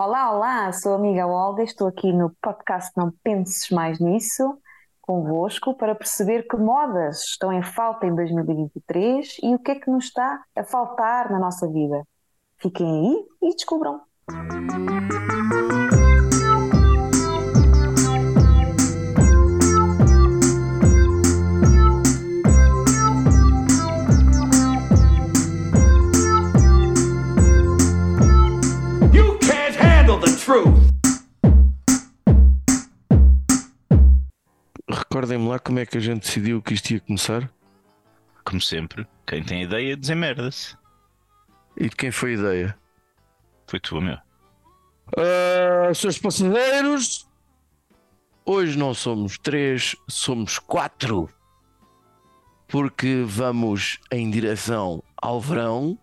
[0.00, 4.56] Olá, olá, sou a amiga Olga, estou aqui no podcast Não Penses Mais Nisso,
[5.00, 9.90] convosco, para perceber que modas estão em falta em 2023 e o que é que
[9.90, 12.04] nos está a faltar na nossa vida.
[12.58, 14.00] Fiquem aí e descubram.
[30.48, 30.88] Truth.
[34.90, 37.50] Recordem-me lá como é que a gente decidiu que isto ia começar
[38.44, 40.74] Como sempre, quem tem ideia desemmerda-se.
[41.76, 42.78] e de quem foi a ideia.
[43.66, 44.16] Foi tu, meu.
[45.18, 47.28] Ah, seus passageiros,
[48.46, 51.28] hoje não somos três, somos quatro.
[52.66, 55.98] Porque vamos em direção ao verão.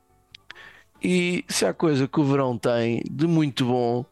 [1.02, 4.06] E se há coisa que o verão tem de muito bom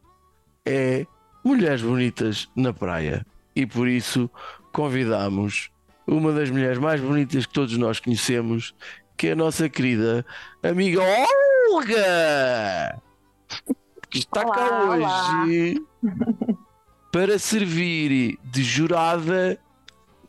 [0.65, 1.05] é
[1.43, 3.25] mulheres bonitas na praia.
[3.55, 4.29] E por isso
[4.71, 5.69] convidamos
[6.07, 8.73] uma das mulheres mais bonitas que todos nós conhecemos,
[9.17, 10.25] que é a nossa querida
[10.61, 11.01] amiga
[11.71, 13.01] Olga!
[14.09, 15.43] Que está cá Olá, olá.
[15.43, 15.81] hoje
[17.11, 19.59] para servir de jurada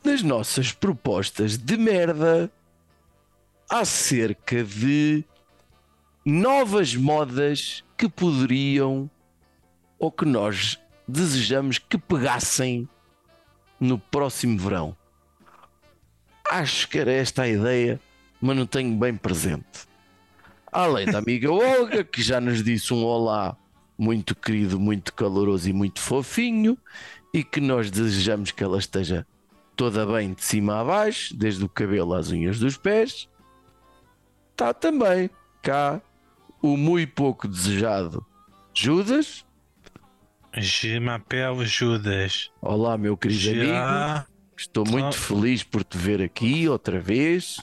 [0.04, 2.52] nas nossas propostas de merda
[3.70, 5.24] acerca de
[6.24, 9.10] novas modas que poderiam
[9.98, 12.88] ou que nós desejamos que pegassem
[13.78, 14.96] no próximo verão.
[16.50, 18.00] Acho que era esta a ideia,
[18.40, 19.88] mas não tenho bem presente.
[20.70, 23.56] Além da amiga Olga, que já nos disse um olá
[23.96, 26.76] muito querido, muito caloroso e muito fofinho,
[27.32, 29.26] e que nós desejamos que ela esteja
[29.76, 33.28] toda bem de cima a baixo, desde o cabelo às unhas dos pés.
[34.52, 35.30] Está também
[35.62, 36.00] cá
[36.62, 38.24] o muito pouco desejado
[38.72, 39.43] Judas.
[40.56, 42.50] Je m'appelle Judas.
[42.60, 43.66] Olá, meu querido amigo.
[43.72, 44.26] Já.
[44.56, 47.56] Estou muito feliz por te ver aqui outra vez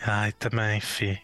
[0.00, 1.20] Ai, também, fi.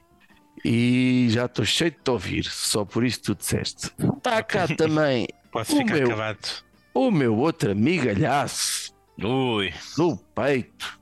[0.62, 3.91] e já estou cheio de te ouvir, só por isso tu disseste.
[4.19, 6.06] Está cá também Posso O ficar meu.
[6.09, 6.48] acabado.
[6.92, 11.00] o meu outro amigalhaço Ui, no peito,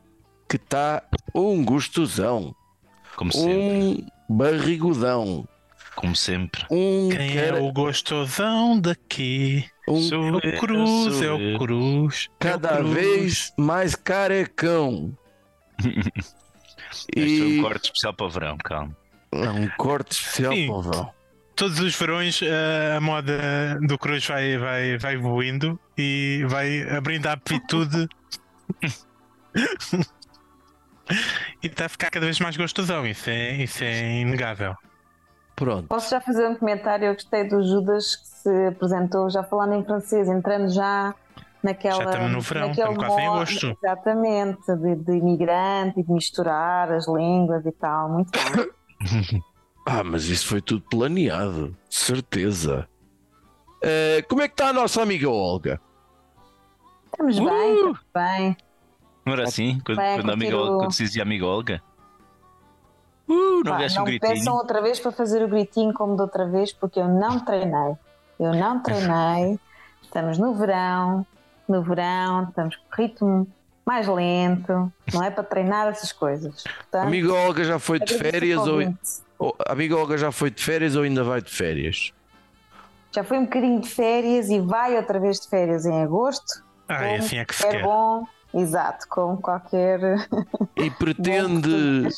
[0.48, 1.02] que está
[1.34, 2.54] um gostosão,
[3.16, 3.52] como sempre.
[3.56, 5.48] um barrigudão,
[5.96, 6.64] Como sempre.
[6.70, 9.64] um, Quem é cara- o gostosão daqui?
[9.88, 11.58] um Sou É o eu, Cruz, sou é o.
[11.58, 12.28] Cruz.
[12.28, 12.94] é o cada Cruz.
[12.94, 15.16] vez mais carecão.
[17.16, 18.96] Este foi E um corte especial para o verão, calma.
[19.32, 20.66] é um corte especial Sim.
[20.68, 21.10] para o verão.
[21.56, 27.26] Todos os verões eh, a moda do Cruz vai, vai, vai evoluindo e vai abrindo
[27.28, 28.08] a aptitude.
[31.62, 34.74] e está a ficar cada vez mais gostosão, isso é, isso é inegável.
[35.56, 35.86] Pronto.
[35.88, 37.06] Posso já fazer um comentário?
[37.06, 41.14] Eu gostei do Judas que se apresentou já falando em francês, entrando já
[41.62, 42.02] naquela.
[42.02, 43.78] Já estamos no verão, estamos quase em agosto.
[43.82, 48.08] Exatamente, de, de imigrante e de misturar as línguas e tal.
[48.08, 49.44] Muito bom.
[49.86, 52.88] Ah, mas isso foi tudo planeado, de certeza.
[53.82, 55.78] Eh, como é que está a nossa amiga Olga?
[57.04, 57.76] Estamos bem, Uh!
[57.76, 58.56] estamos bem.
[59.26, 59.78] Não era assim?
[59.84, 61.82] Quando, quando, a amiga, quando se dizia amiga Olga?
[63.70, 64.54] Não não um me peçam gritinho?
[64.56, 67.94] outra vez para fazer o gritinho como da outra vez, porque eu não treinei.
[68.38, 69.58] Eu não treinei.
[70.02, 71.26] Estamos no verão,
[71.68, 73.48] no verão, estamos com ritmo
[73.86, 76.62] mais lento, não é para treinar essas coisas.
[76.62, 78.80] Portanto, A amiga Olga já foi de férias ou,
[79.38, 82.10] ou- a amiga Olga já foi de férias ou ainda vai de férias?
[83.14, 86.64] Já foi um bocadinho de férias e vai outra vez de férias em agosto.
[86.88, 87.82] Ah, e assim é que se É quer.
[87.82, 90.00] bom, exato, como qualquer
[90.76, 92.08] E pretende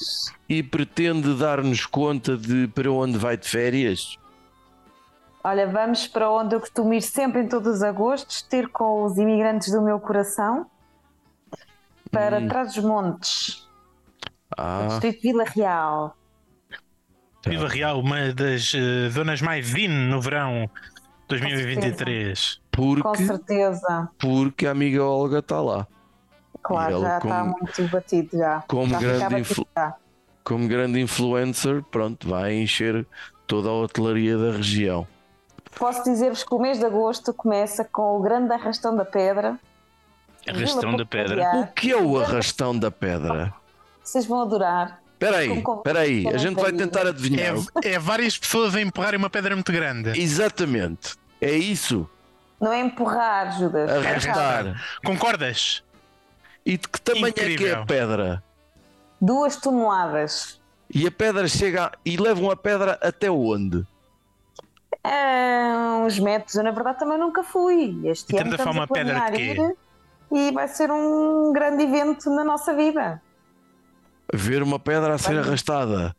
[0.49, 4.17] e pretende dar-nos conta de para onde vai de férias?
[5.43, 9.17] Olha, vamos para onde eu costumo ir sempre em todos os agostos, ter com os
[9.17, 10.67] imigrantes do meu coração
[12.11, 12.49] para Hum.
[12.49, 13.69] trás dos montes,
[14.57, 16.17] Ah, distrito de Vila Real.
[17.47, 20.69] Viva Real, uma das eh, zonas mais in no verão
[21.29, 22.61] 2023.
[22.75, 25.87] Com porque, certeza, porque a amiga Olga está lá.
[26.67, 28.65] Claro, ela já como- está muito batido já.
[28.67, 29.95] como já grande influ- já.
[30.45, 33.07] Como grande influencer, pronto, vai encher
[33.47, 35.07] toda a hotelaria da região.
[35.77, 39.59] Posso dizer-vos que o mês de agosto começa com o grande arrastão da pedra.
[40.49, 41.51] em Vila Arrastão da pedra.
[41.57, 43.53] O que é o arrastão da pedra?
[44.03, 45.01] Vocês vão adorar.
[45.15, 47.57] Espera aí, espera aí, a gente vai tentar adivinhar.
[47.83, 50.11] É, é várias pessoas a empurrarem uma pedra muito grande.
[50.21, 52.09] Exatamente, é isso,
[52.61, 53.91] Não é empurrar, Judas.
[53.91, 54.81] arrastar.
[55.05, 55.83] Concordas?
[56.67, 57.83] E de que tamanho é que é Incrível.
[57.83, 58.45] a pedra?
[59.21, 60.61] Duas toneladas.
[60.93, 63.87] E a pedra chega a- e levam a pedra até onde?
[65.05, 68.01] Ah, uns metros, eu na verdade também nunca fui.
[68.05, 69.43] Este E ano estamos a falar a uma pedra de planear quê?
[69.53, 69.77] ir
[70.33, 73.23] e vai ser um grande evento na nossa vida.
[74.35, 76.15] Ver uma pedra a ser arrastada.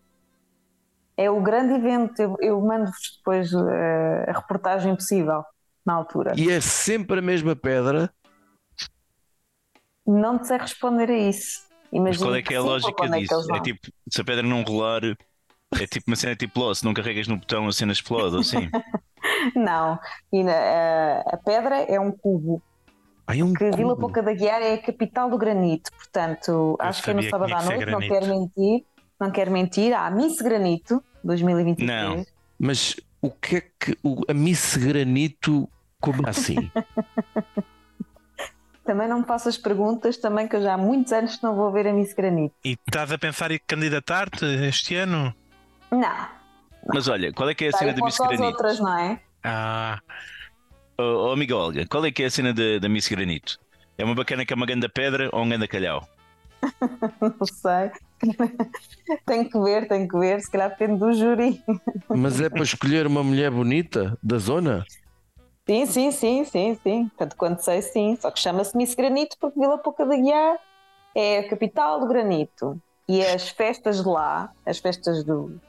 [1.18, 2.20] É o grande evento.
[2.22, 5.44] Eu, eu mando-vos depois eh, a reportagem possível
[5.86, 6.34] na altura.
[6.38, 8.14] E é sempre a mesma pedra.
[10.08, 11.68] Não te sei responder a isso.
[11.92, 13.34] Mas Imagino qual é que é a sim, lógica é disso?
[13.34, 13.62] É vão.
[13.62, 15.02] tipo, se a pedra não rolar,
[15.80, 18.42] é tipo uma cena tipo LOL, se não carregas no botão a cena explode, ou
[18.42, 18.70] assim.
[19.56, 20.00] Não.
[20.32, 22.62] E na- a, a pedra é um cubo.
[23.26, 24.02] Ai, um Que Vila cubo.
[24.02, 25.92] Pouca da Guiar é a capital do granito.
[25.94, 27.86] Portanto, acho que é no sábado à noite.
[27.86, 28.86] Não quero mentir.
[29.20, 29.94] Não quero mentir.
[29.94, 31.90] Há a Miss Granito 2023.
[31.90, 32.26] Não.
[32.58, 33.98] Mas o que é que.
[34.04, 35.70] O, a Miss Granito.
[36.00, 36.72] Como assim?
[38.88, 41.72] Também não me faças perguntas, também que eu já há muitos anos que não vou
[41.72, 42.56] ver a Miss Granito.
[42.64, 45.36] E estás a pensar em candidatar-te este ano?
[45.92, 46.28] Não,
[46.94, 48.46] Mas olha, qual é que é a está cena da Miss as Granito?
[48.48, 49.20] outras, não é?
[49.44, 50.00] Ah,
[51.00, 53.60] Oh, oh, amiga Olga, qual é que é a cena da, da Miss Granito?
[54.00, 56.08] É uma bacana que é uma ganda pedra ou um ganda calhau?
[57.22, 57.92] Não sei.
[59.28, 60.42] tenho que ver, tenho que ver.
[60.42, 61.62] Se calhar depende do júri.
[62.10, 64.84] Mas é para escolher uma mulher bonita da zona?
[65.68, 67.12] Sim, sim, sim, sim, sim.
[67.18, 68.18] Tanto quanto sei, sim.
[68.20, 70.58] Só que chama-se Miss Granito porque Vila Pouca da Guiar
[71.14, 72.80] é a capital do granito.
[73.08, 75.60] E as festas de lá, as festas do,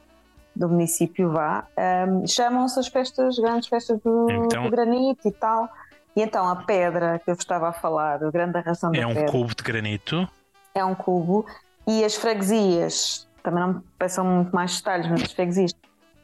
[0.54, 1.66] do município vá,
[2.08, 5.68] hum, chamam-se as festas, grandes festas do, Então- do granito e tal.
[6.16, 9.06] E então a pedra que eu vos estava a falar, a grande arração da é
[9.06, 10.28] um pedra, cubo de granito.
[10.74, 11.46] é um cubo
[11.86, 15.72] e as freguesias, também não me peçam muito mais detalhes, mas as freguesias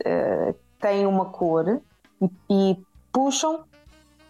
[0.04, 1.80] eh, têm uma cor
[2.20, 2.76] e, e
[3.24, 3.64] puxam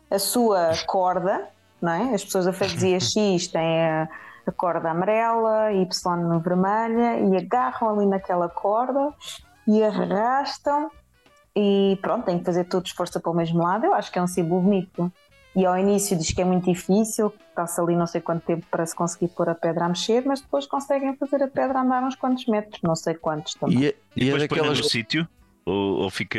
[0.09, 1.49] a sua corda,
[1.83, 2.15] não é?
[2.15, 4.09] As pessoas da freguesia X têm a,
[4.47, 9.13] a corda amarela, Y vermelha e agarram ali naquela corda
[9.67, 10.91] e arrastam
[11.57, 13.85] e pronto, têm que fazer todo esforço para o mesmo lado.
[13.87, 15.13] Eu acho que é um símbolo bonito.
[15.57, 18.85] E ao início diz que é muito difícil, passa ali não sei quanto tempo para
[18.85, 22.17] se conseguir pôr a pedra a mexer, mas depois conseguem fazer a pedra andar uns
[22.17, 23.79] quantos metros, não sei quantos também.
[23.79, 24.79] E é, E e é depois põe daquelas.
[24.79, 25.29] no sítio?
[25.65, 26.39] Ou, ou fica.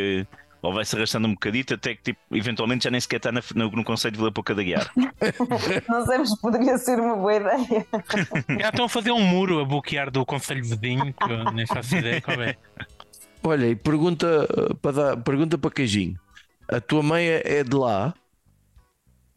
[0.65, 3.69] Ou vai-se arrastando um bocadito até que tipo, eventualmente já nem sequer está na- no,
[3.69, 4.91] no conceito de Vila Pouca da Guiar.
[5.87, 7.85] Não sei, mas poderia ser uma boa ideia.
[8.59, 11.95] Já estão a fazer um muro a bloquear do Conselho Vizinho, que eu nem faço
[11.95, 12.55] ideia qual é.
[13.43, 16.19] Olha, e pergunta uh, para, dar, pergunta para Queijinho.
[16.67, 18.13] A tua mãe é é de lá?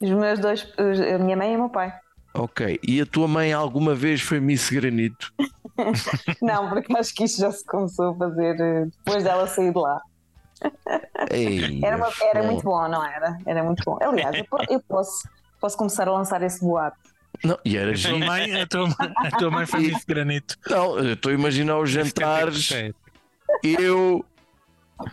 [0.01, 1.93] Os meus dois, a minha mãe e o meu pai.
[2.35, 2.79] Ok.
[2.87, 5.33] E a tua mãe alguma vez foi Miss Granito?
[6.41, 9.79] Não, porque acho que isto já se começou a fazer eh, depois dela sair de
[9.79, 10.01] lá.
[11.31, 13.39] Ei, Era, uma- era muito bom, não era?
[13.47, 13.99] Era muito bom.
[14.01, 15.29] Aliás, eu, eu posso,
[15.61, 16.97] posso começar a lançar esse boato.
[17.45, 20.07] Não, e era A tua mãe, a tua, mãe- a tua mãe faz isso de
[20.07, 20.57] granito.
[20.69, 22.71] Não, eu estou a imaginar os jantares.
[23.63, 24.25] Eu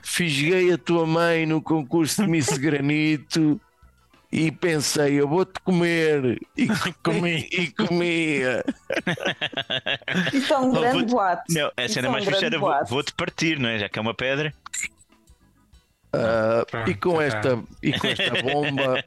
[0.01, 3.61] fisguei a tua mãe no concurso de Miss Granito
[4.31, 6.39] e pensei, eu vou-te comer.
[6.57, 6.67] E
[7.03, 7.47] Comi.
[7.51, 8.63] E comia.
[10.33, 11.43] Isto é um grande boato.
[11.49, 13.77] Não, a Isso cena é mais fixe era vou-te partir, não é?
[13.79, 14.51] Já que é uma pedra.
[16.15, 19.03] Ah, Pronto, e, com esta, e com esta bomba.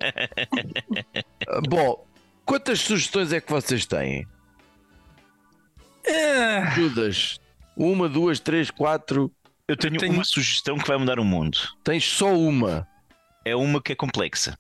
[1.48, 2.06] Ah, Bom,
[2.44, 4.26] quantas sugestões é que vocês têm?
[6.06, 7.38] Ah, Ajudas?
[7.76, 9.30] Uma, duas, três, quatro.
[9.66, 11.58] Eu tenho, tenho- uma sugestão que vai mudar o mundo.
[11.84, 12.86] Tens só uma.
[13.44, 14.58] É uma que é complexa.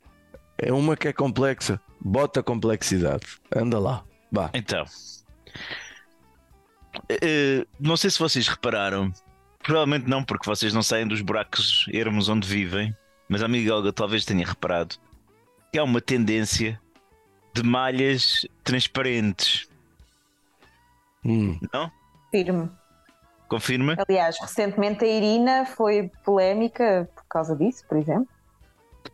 [0.58, 1.80] É uma que é complexa.
[2.00, 3.26] Bota complexidade.
[3.54, 4.04] Anda lá.
[4.30, 4.50] Vá.
[4.54, 4.84] Então,
[7.08, 9.12] eh, não sei se vocês repararam,
[9.68, 12.96] provavelmente não, porque vocês não saem dos buracos ermos onde vivem,
[13.28, 14.96] mas a amiga Olga talvez tenha reparado
[15.70, 16.80] que há uma tendência
[17.54, 19.68] de malhas transparentes,
[21.22, 21.58] Hum.
[21.72, 21.90] não?
[22.30, 22.70] Firme.
[23.48, 23.94] Confirma?
[24.08, 28.28] Aliás, recentemente a Irina foi polémica por causa disso, por exemplo.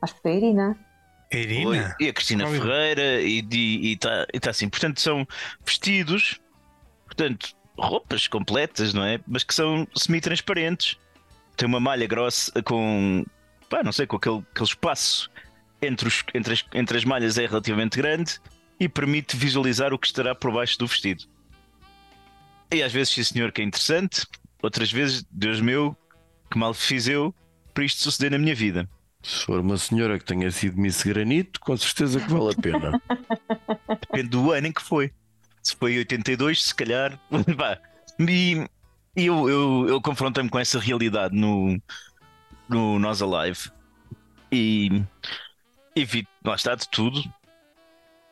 [0.01, 0.79] Acho que foi a Irina.
[1.33, 1.69] Irina?
[1.71, 2.61] Oi, E a Cristina Oi.
[2.61, 4.69] Ferreira e está tá assim.
[4.69, 5.27] Portanto, são
[5.65, 6.41] vestidos,
[7.07, 9.21] portanto, roupas completas, não é?
[9.27, 10.97] Mas que são semi-transparentes.
[11.57, 13.25] Tem uma malha grossa com,
[13.69, 15.31] pá, não sei, com aquele, aquele espaço
[15.81, 18.41] entre, os, entre, as, entre as malhas é relativamente grande
[18.79, 21.25] e permite visualizar o que estará por baixo do vestido.
[22.73, 24.27] E às vezes, sim senhor, que é interessante.
[24.63, 25.97] Outras vezes, Deus meu,
[26.51, 27.35] que mal fiz eu
[27.73, 28.89] para isto suceder na minha vida.
[29.23, 33.03] Se for uma senhora que tenha sido Miss Granito, com certeza que vale a pena.
[34.01, 35.13] Depende do ano em que foi.
[35.65, 37.19] Se foi em 82, se calhar.
[39.17, 41.81] E eu, eu, eu confrontei-me com essa realidade no,
[42.69, 43.71] no Nós Alive
[44.51, 45.03] e,
[45.95, 47.23] e vi, lá está, de tudo.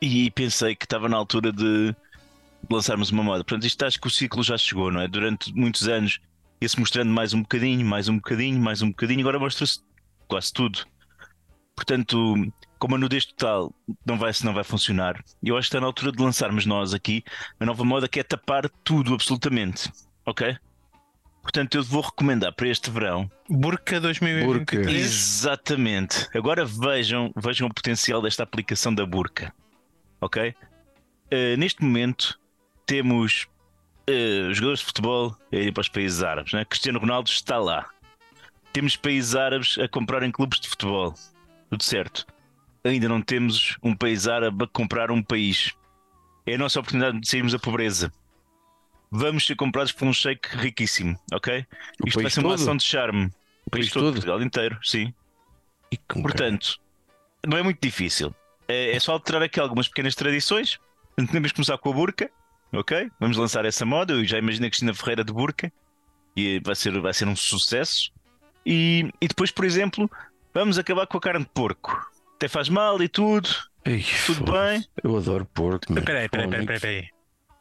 [0.01, 1.95] E pensei que estava na altura de
[2.69, 3.43] lançarmos uma moda.
[3.45, 5.07] Portanto, isto acho que o ciclo já chegou, não é?
[5.07, 6.19] Durante muitos anos
[6.61, 9.81] ia-se mostrando mais um bocadinho, mais um bocadinho, mais um bocadinho, agora mostra-se
[10.27, 10.85] quase tudo.
[11.75, 12.35] Portanto,
[12.83, 13.73] como a nudez total
[14.05, 17.23] não vai, não vai funcionar, eu acho que está na altura de lançarmos nós aqui
[17.57, 19.89] a nova moda que é tapar tudo absolutamente.
[20.25, 20.57] Ok?
[21.41, 24.97] Portanto, eu vou recomendar para este verão Burka 2023.
[24.97, 26.27] Exatamente.
[26.35, 29.53] Agora vejam, vejam o potencial desta aplicação da burca.
[30.19, 30.53] Ok?
[31.31, 32.37] Eh, neste momento
[32.85, 33.47] temos
[34.07, 36.51] eh, jogadores de futebol a ir para os países árabes.
[36.51, 36.65] Né?
[36.65, 37.87] Cristiano Ronaldo está lá.
[38.73, 41.13] Temos países árabes a comprarem clubes de futebol.
[41.69, 42.32] Tudo certo.
[42.83, 45.73] Ainda não temos um país árabe a comprar um país.
[46.45, 48.11] É a nossa oportunidade de sairmos da pobreza.
[49.09, 51.65] Vamos ser comprados por um shake riquíssimo, ok?
[52.03, 53.25] O Isto vai ser uma ação de charme.
[53.65, 54.13] O país país todo, todo?
[54.15, 55.13] Portugal inteiro, sim.
[56.07, 56.79] Portanto,
[57.45, 58.33] não é muito difícil.
[58.67, 60.77] É, é só alterar aqui algumas pequenas tradições.
[61.15, 62.31] Portanto, Podemos começar com a burca,
[62.73, 63.11] ok?
[63.19, 64.13] Vamos lançar essa moda.
[64.13, 65.71] Eu já imagino a Cristina Ferreira de burca
[66.35, 68.11] e vai ser, vai ser um sucesso.
[68.65, 70.09] E, e depois, por exemplo,
[70.53, 72.11] vamos acabar com a carne de porco.
[72.43, 73.47] Até faz mal e tudo.
[73.85, 74.83] Ei, Tudo bem?
[75.01, 75.93] Eu adoro porco.
[75.93, 76.03] meu.
[76.03, 77.07] Peraí, peraí, peraí, peraí, peraí.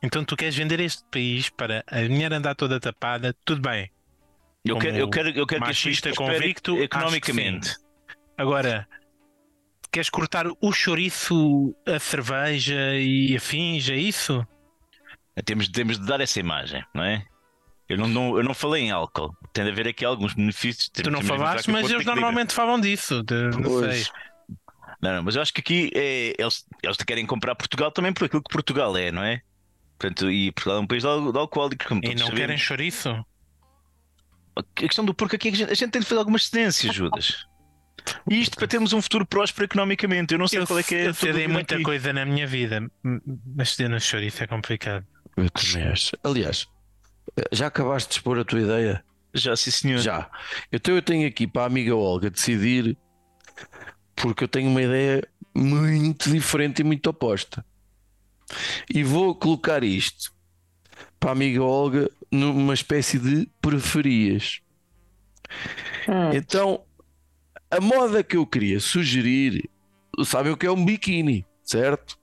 [0.03, 3.89] Então tu queres vender este país para a mulher andar toda tapada, tudo bem.
[4.65, 7.77] Eu Como quero, eu quero, eu quero que prospere convicto, economicamente.
[8.37, 8.89] Agora,
[9.93, 14.45] queres cortar o chouriço, a cerveja e afins, é isso?
[15.45, 17.25] Temos, temos de dar essa imagem, não é?
[17.89, 19.33] Eu não, não- eu não falei em álcool.
[19.53, 20.89] Tem de haver aqui alguns benefícios.
[20.89, 23.23] Tu não falaste, mas eles normalmente falam disso.
[23.23, 24.07] de- não Pois.
[24.07, 24.13] sei.
[25.03, 28.25] Não, não, mas eu acho que aqui é, eles, eles querem comprar Portugal também por
[28.25, 29.41] aquilo que Portugal é, não é?
[29.99, 32.39] Portanto, e Portugal é um país de, al- de alcoólicos, como E não sabemos.
[32.41, 33.25] querem chouriço?
[34.57, 36.47] A questão do porco aqui é que a gente, a gente tem de fazer algumas
[36.47, 37.47] cedências, Judas.
[38.31, 40.35] E isto para termos um futuro próspero economicamente.
[40.35, 41.03] Eu não sei Eu, qual é que é.
[41.03, 41.85] a eu cedei muita aqui.
[41.85, 42.81] coisa na minha vida,
[43.57, 45.07] mas ceder no chouriço é complicado.
[45.37, 46.17] Eu também acho.
[46.23, 46.69] Aliás,
[47.53, 49.05] já acabaste de expor a tua ideia?
[49.35, 49.99] Já, sim, senhor.
[50.01, 50.31] Já.
[50.73, 52.97] Então eu tenho aqui para a amiga Olga decidir,
[54.23, 57.67] porque eu tenho uma ideia muito diferente e muito oposta.
[58.89, 60.33] E vou colocar isto
[61.19, 64.61] para a amiga Olga numa espécie de preferias.
[66.09, 66.33] Hum.
[66.33, 66.85] Então,
[67.69, 69.69] a moda que eu queria sugerir,
[70.25, 72.17] sabem o que é um biquíni, certo?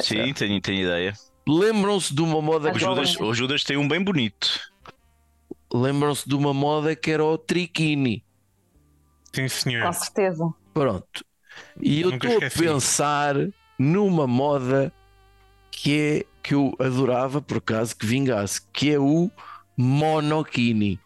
[0.00, 1.14] Sim, tenho, tenho ideia.
[1.48, 4.60] Lembram-se de uma moda O que Judas, o Judas tem um bem bonito.
[5.72, 8.24] lembram-se de uma moda que era o triquini.
[9.34, 9.84] Sim, senhor.
[9.84, 10.54] Com certeza.
[10.74, 11.24] Pronto.
[11.80, 13.34] E eu estou a pensar
[13.78, 14.92] numa moda
[15.70, 19.30] que é que eu adorava por acaso que vingasse, que é o
[19.76, 20.98] monokini.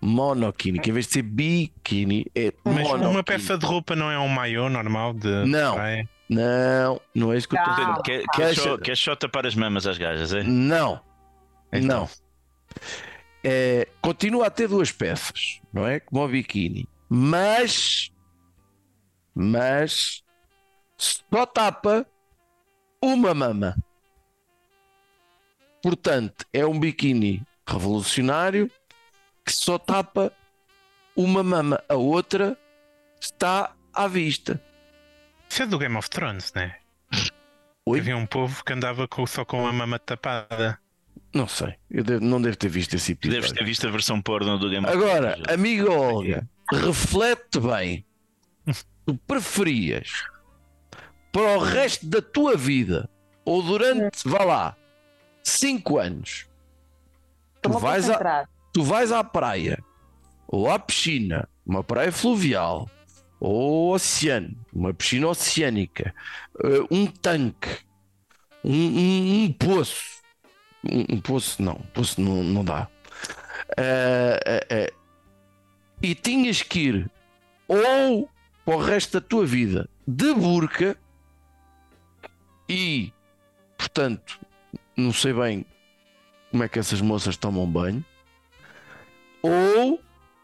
[0.00, 3.06] Monokini, que em vez de ser biquíni é Mas monokini.
[3.06, 5.74] uma peça de roupa não é um maiô normal de Não.
[5.74, 6.08] praia?
[6.28, 8.02] Não, não é isso que eu estou a Não.
[8.02, 8.24] dizer.
[8.34, 10.42] Quer, Ah, só, quer só tapar as mamas às gajas, é?
[10.42, 11.00] Não,
[11.72, 12.00] Então.
[12.00, 12.08] não.
[13.42, 16.00] É, continua a ter duas peças, não é?
[16.00, 18.10] Como o biquíni, mas,
[19.34, 20.22] mas
[20.96, 22.06] só tapa
[23.02, 23.76] uma mama.
[25.82, 28.70] Portanto, é um biquíni revolucionário
[29.44, 30.32] que só tapa
[31.16, 32.58] uma mama, a outra
[33.20, 34.60] está à vista.
[35.48, 36.76] Isso é do Game of Thrones, né?
[37.86, 38.00] Oi?
[38.00, 40.78] Havia um povo que andava com- só com a mama tapada.
[41.34, 43.40] Não sei, eu devo- não devo ter visto esse episódio.
[43.42, 45.52] Deves ter visto a versão porno do Game of Agora, Thrones.
[45.52, 48.06] amiga Olga, reflete bem.
[49.06, 50.24] Tu preferias
[51.32, 53.08] para o resto da tua vida
[53.44, 54.76] ou durante, vá lá,
[55.42, 56.46] 5 anos,
[57.60, 58.18] tu vais, a,
[58.72, 59.82] tu vais à praia
[60.48, 62.88] ou à piscina, uma praia fluvial
[63.40, 66.14] ou oceano, uma piscina oceânica,
[66.64, 67.80] eh, um tanque,
[68.64, 70.14] um, um- um poço.
[70.82, 72.88] Um, um poço não, poço não, não dá.
[73.76, 74.92] Eh, eh, eh,
[76.02, 77.10] e tinhas que ir
[77.68, 78.28] ou
[78.64, 80.96] para o resto da tua vida de burca
[82.68, 83.12] e,
[83.76, 84.40] portanto,
[84.96, 85.66] não sei bem
[86.50, 88.04] como é que essas moças tomam banho,
[89.42, 90.00] ou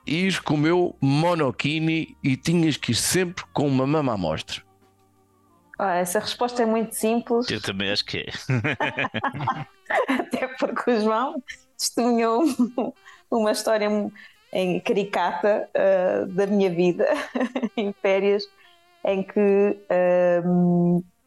[0.07, 4.63] ir com o meu monokini e tinhas que ir sempre com uma mama à mostra.
[5.79, 8.27] Ah, essa resposta é muito simples, Eu também acho que é.
[10.13, 11.43] até porque o João
[11.79, 12.45] testemunhou
[13.31, 13.89] uma história
[14.53, 17.07] em caricata ah, da minha vida
[17.77, 18.45] em férias,
[19.05, 20.43] em que, ah,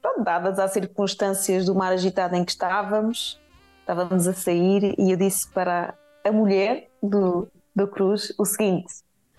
[0.02, 3.40] pronto, dadas as circunstâncias do mar agitado em que estávamos,
[3.80, 8.94] estávamos a sair e eu disse para a mulher do, do Cruz o seguinte: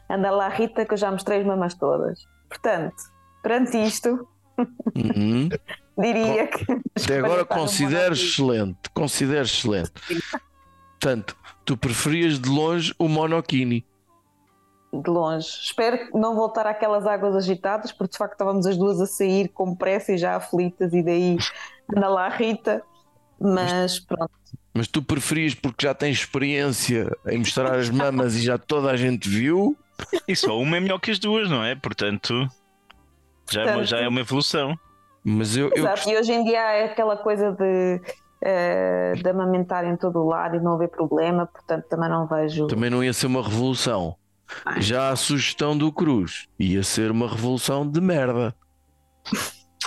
[0.08, 2.26] anda lá, Rita, que eu já mostrei as mamas todas.
[2.48, 2.94] Portanto,
[3.42, 4.28] perante isto,
[4.94, 5.48] Uhum.
[5.98, 6.64] diria que.
[6.96, 9.92] Até agora considero excelente, considero excelente.
[11.00, 13.84] Portanto, tu preferias de longe o monokini.
[14.92, 15.48] de longe.
[15.62, 19.74] Espero não voltar àquelas águas agitadas, porque de facto estávamos as duas a sair com
[19.74, 21.36] pressa e já aflitas, e daí
[21.94, 22.82] anda lá a Rita.
[23.40, 24.30] Mas pronto.
[24.72, 28.96] Mas tu preferias porque já tens experiência em mostrar as mamas e já toda a
[28.96, 29.76] gente viu?
[30.26, 31.76] E só uma é melhor que as duas, não é?
[31.76, 32.48] Portanto,
[33.50, 34.76] já, é, uma, já é uma evolução.
[35.22, 38.00] Mas eu, eu Exato, e hoje em dia é aquela coisa de,
[38.44, 42.66] eh, de amamentar em todo o lado e não haver problema, portanto também não vejo.
[42.66, 44.16] também não ia ser uma revolução.
[44.78, 48.54] Já a sugestão do Cruz ia ser uma revolução de merda.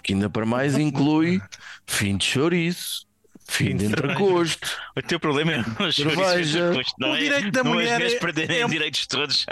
[0.04, 1.40] Que ainda para mais inclui
[1.86, 3.06] fim de chouriço,
[3.48, 4.68] fim de entrecosto.
[4.98, 6.72] O teu problema é os Cerveja.
[7.00, 9.46] não O é, direito da mulher é as é- perderem é direitos todos.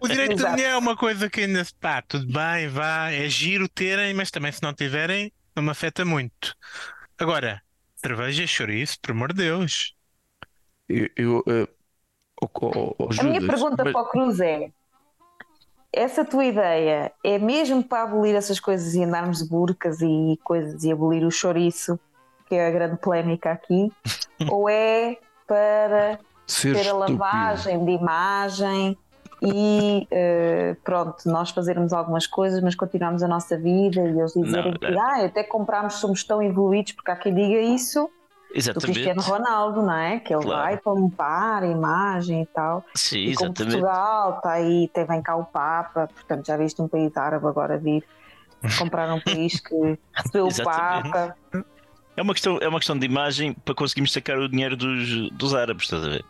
[0.00, 0.52] O direito da Exato.
[0.52, 4.30] mulher é uma coisa que ainda se pá, tudo bem, vá, é giro terem, mas
[4.30, 6.54] também se não tiverem, não me afeta muito.
[7.18, 7.60] Agora,
[8.04, 9.94] cerveja, chouriço, por amor de Deus.
[10.88, 11.44] Eu, eu,
[12.42, 14.70] oh, oh, A minha pergunta mas- para o Cruz é:
[15.92, 20.82] essa tua ideia é mesmo para abolir essas coisas e andarmos de burcas e coisas
[20.84, 21.98] e abolir o chouriço,
[22.48, 23.90] que é a grande polémica aqui,
[24.50, 27.18] ou é para ser ter a estúpido.
[27.18, 28.98] lavagem de imagem
[29.44, 34.70] e eh, pronto, nós fazermos algumas coisas, mas continuarmos a nossa vida e eles dizerem
[34.72, 38.92] Não, que ah, até comprámos, somos tão evoluídos, porque há quem diga isso do Exatamente.
[38.92, 40.20] Cristiano Ronaldo, não é?
[40.20, 40.62] Que ele Claro.
[40.62, 42.84] vai para limpar a imagem e tal.
[42.94, 43.80] Sim, E como exatamente.
[43.80, 47.78] Portugal está aí, tem, vem cá o Papa, portanto já viste um país árabe agora
[47.78, 48.04] vir
[48.78, 49.74] comprar um país que
[50.14, 50.64] recebeu o.
[50.64, 51.34] Papa.
[52.16, 55.54] É uma, questão, é uma questão de imagem para conseguirmos sacar o dinheiro dos, dos
[55.54, 56.24] árabes, estás a ver?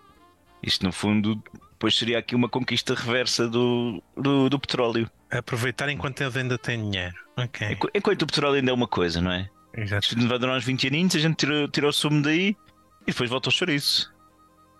[0.63, 1.43] Isto, no fundo,
[1.83, 5.11] depois seria aqui uma conquista reversa do, do, do petróleo.
[5.29, 7.13] Aproveitar enquanto eles ainda têm dinheiro.
[7.37, 7.73] Ok.
[7.73, 9.51] Enqu- Enquanto o petróleo ainda é uma coisa, não é?
[9.77, 10.07] Exato.
[10.07, 12.57] Isto vai durar uns 20 aninhos, a gente tira, tira o sumo daí
[13.03, 14.15] e depois volta ao chouriço.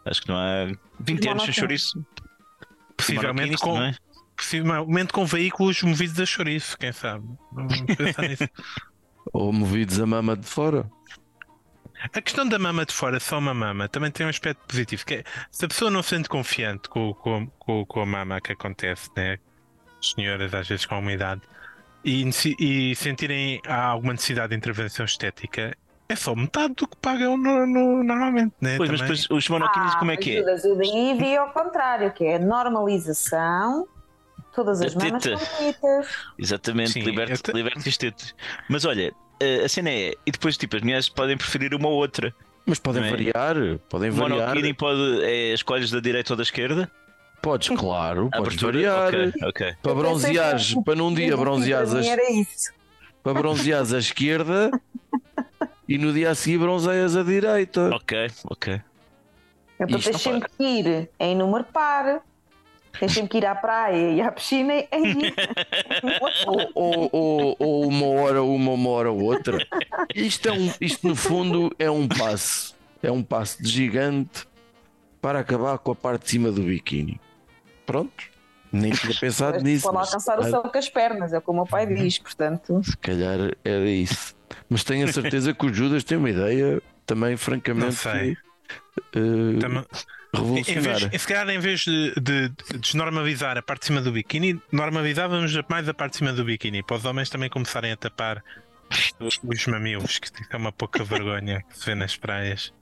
[0.05, 2.07] Acho que não há 20 anos sem chouriço.
[2.97, 3.97] Possivelmente com, não é?
[4.37, 7.27] possivelmente com veículos movidos a chouriço, quem sabe?
[7.53, 8.49] Vamos pensar nisso.
[9.33, 10.89] Ou movidos a mama de fora.
[12.13, 15.05] A questão da mama de fora, só uma mama, também tem um aspecto positivo.
[15.05, 18.41] Que é, se a pessoa não se sente confiante com, com, com, com a mama
[18.41, 19.39] que acontece, né?
[20.01, 21.43] As senhoras às vezes com uma idade,
[22.05, 25.77] e, e sentirem há alguma necessidade de intervenção estética,
[26.09, 28.77] é só metade do que pagam no- no- normalmente, né?
[28.77, 29.17] Pois, mas Também.
[29.17, 30.39] depois os monoquinis, como é que é?
[30.39, 33.87] Ah, Judas, eu daí vi ao contrário, que é a normalização,
[34.55, 36.09] todas as mamas são bonitas.
[36.39, 38.35] Exatamente, te- liberte os tetos.
[38.69, 39.15] Mas olha,
[39.63, 42.35] a a cena é, e depois tipo, as mulheres podem preferir uma ou outra.
[42.65, 43.11] Mas podem é?
[43.11, 43.57] variar,
[43.89, 44.49] podem O variar.
[44.49, 46.91] monokini pode, é escolhes da direita ou da esquerda?
[47.43, 48.73] Podes, claro, podes Abertura?
[48.73, 49.09] variar.
[49.09, 49.75] Ok, ok.
[49.83, 52.73] Para bronzeares, para num dia bronzeares, Para a- era isso.
[53.23, 54.71] para bronzeares a esquerda
[55.89, 57.91] e no dia a seguir bronzeias a direita.
[57.95, 58.81] Ok, ok.
[59.81, 62.21] Isto tens não sempre que ir em número par.
[62.99, 64.87] Tens sempre que ir à praia e à piscina em
[66.47, 69.59] Ou, ou, ou, ou uma hora uma, uma hora outra.
[70.15, 72.75] Isto, é um, isto no fundo é um passo.
[73.03, 74.47] É um passo de gigante
[75.21, 77.21] para acabar com a parte de cima do biquíni.
[77.87, 78.31] Pronto.
[78.71, 79.83] Nem tinha pensado nisso.
[79.85, 81.87] Pode mas alcançar o se céu com as pernas, é o que o meu pai
[81.87, 82.81] diz, portanto.
[82.85, 84.35] Se calhar era isso.
[84.69, 88.37] Mas tenho a certeza que o Judas tem uma ideia também, francamente, Não sei.
[89.15, 89.85] eh, Também-
[90.35, 94.13] Em vez, se calhar, em vez de, de- de desnormalizar a parte de cima do
[94.13, 97.97] biquíni, normalizávamos mais a parte de cima do biquíni, para os homens também começarem a
[97.97, 98.43] tapar
[99.21, 102.73] os mamilos, que é uma pouca vergonha que se vê nas praias.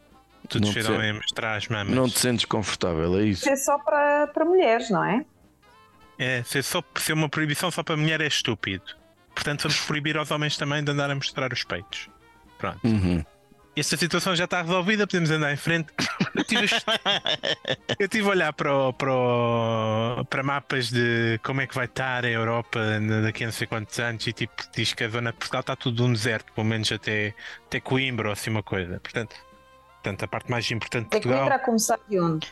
[0.48, 1.94] Tudo homem a mostrar as mamas.
[1.94, 3.42] Não te sentes confortável, é isso?
[3.42, 5.24] Isso é só para, para mulheres, não é?
[6.18, 8.84] É, ser, só, ser uma proibição só para mulher é estúpido.
[9.34, 12.08] Portanto, vamos proibir aos homens também de andar a mostrar os peitos.
[12.58, 12.78] Pronto.
[12.84, 13.24] Uhum.
[13.76, 15.88] Esta situação já está resolvida, podemos andar em frente.
[16.34, 17.22] Eu tive, a-
[17.98, 21.84] eu tive a olhar para, o- para, o- para mapas de como é que vai
[21.86, 22.80] estar a Europa
[23.22, 25.76] daqui a não sei quantos anos e tipo, diz que a zona de Portugal está
[25.76, 27.34] tudo um deserto, pelo menos até,
[27.66, 28.98] até Coimbra ou assim uma coisa.
[29.00, 29.34] Portanto,
[30.02, 31.38] portanto, a parte mais importante de Portugal.
[31.40, 32.46] lembrar a começar de onde?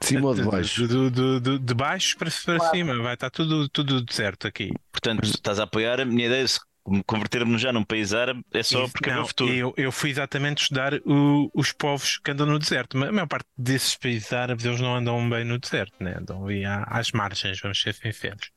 [0.00, 0.88] De cima ou de baixo?
[0.88, 2.76] Do, do- do- de baixo para, para Claro.
[2.76, 4.72] cima, vai estar tudo, tudo deserto aqui.
[4.90, 6.44] Portanto, estás a apoiar a minha ideia,
[6.86, 9.52] se convertermos já num país árabe, é só Isso- porque é o não, futuro.
[9.52, 12.96] Eu, eu fui exatamente estudar o- os povos que andam no deserto.
[12.96, 16.16] mas A maior parte desses países árabes eles não andam bem no deserto, né?
[16.18, 18.50] andam ali às margens, vamos ser sinceros.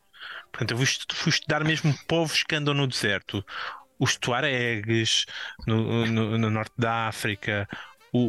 [0.52, 3.46] Portanto, eu fui, estu- fui estudar mesmo povos que andam no deserto.
[4.00, 5.26] Os tuaregues
[5.66, 7.68] no, no- no norte da África,
[8.12, 8.20] o-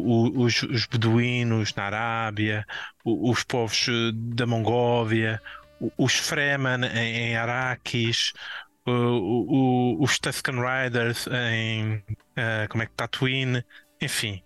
[0.41, 2.65] o- os, os beduínos na Arábia,
[3.05, 5.41] o- os povos eh, da Mongólia,
[5.97, 8.33] os Fremen em, em Araquis,
[8.91, 12.03] o- o- os Tusken Riders em
[12.37, 13.65] eh, como é que Tatooine,
[14.01, 14.43] enfim,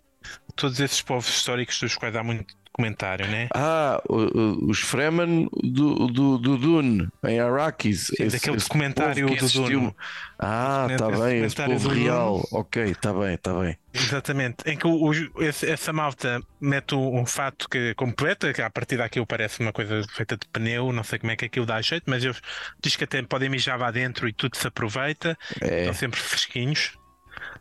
[0.57, 3.49] todos esses povos históricos dos quais há muito documentário, né?
[3.55, 8.07] Ah, os Fremen do, do, do Dune, em Arrakis.
[8.17, 9.63] Sim, daquele documentário povo que do.
[9.69, 9.95] Dune.
[10.39, 12.49] Ah, Esse está bem, esse documentário povo real.
[12.51, 13.77] Ok, está bem, está bem.
[13.95, 14.57] Exatamente.
[14.67, 18.71] Em que o- o- esse- essa malta mete um, um fato que completa, que a
[18.71, 21.81] partir daquilo parece uma coisa feita de pneu, não sei como é que aquilo dá
[21.83, 22.41] jeito, mas eles
[22.83, 25.81] diz que até podem mijar lá dentro e tudo se aproveita, É.
[25.81, 26.93] estão sempre fresquinhos.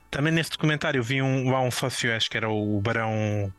[0.10, 3.52] Também nesse documentário vi um, lá um sócio, acho que era o Barão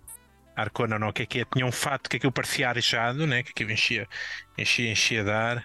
[0.55, 1.45] Arcona, não, o que é que é?
[1.45, 3.43] Tinha um fato que aquilo parecia arejado, né?
[3.43, 4.09] que aquilo enchia,
[4.57, 5.65] enchia, enchia de ar.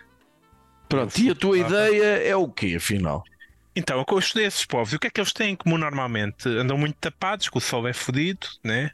[0.87, 3.23] Pronto, e a tua ideia é o quê, afinal?
[3.75, 4.93] Então, eu estudei esses povos.
[4.93, 6.47] E o que é que eles têm em comum normalmente?
[6.47, 8.91] Andam muito tapados, que o sol é fodido, né?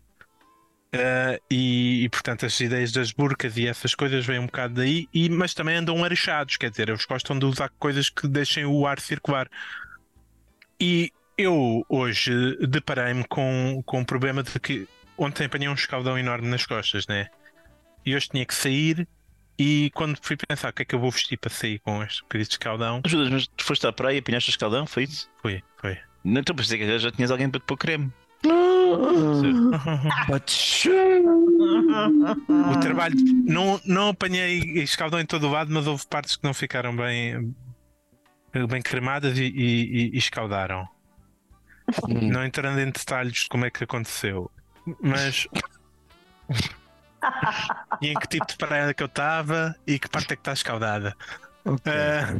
[0.93, 5.07] Ah, e, e, portanto as ideias das burcas e essas coisas vêm um bocado daí,
[5.11, 8.85] e, mas também andam arechados, quer dizer, eles gostam de usar coisas que deixem o
[8.85, 9.49] ar circular.
[10.79, 12.31] E eu hoje
[12.67, 17.27] deparei-me com, com um problema de que ontem apanhei um escaldão enorme nas costas, né?
[18.05, 19.07] E hoje tinha que sair.
[19.57, 22.21] E quando fui pensar o que é que eu vou vestir para sair com este
[22.23, 25.29] bocadinho de escaldão, Ajudas, mas tu foste à praia e apanhaste o escaldão, foi isso?
[25.41, 25.97] foi, foi.
[26.23, 28.11] Não, então pensei que já tinhas alguém para te pôr creme.
[32.71, 36.53] O trabalho não, não apanhei escaldão em todo o lado, mas houve partes que não
[36.53, 37.55] ficaram bem,
[38.69, 40.87] bem cremadas e, e- e escaldaram.
[42.07, 44.49] Não entrando em detalhes de como é que aconteceu,
[45.01, 45.47] mas
[48.01, 50.41] e em que tipo de praia é que eu estava e que parte é que
[50.41, 51.15] está escaldada.
[51.65, 52.39] Ah,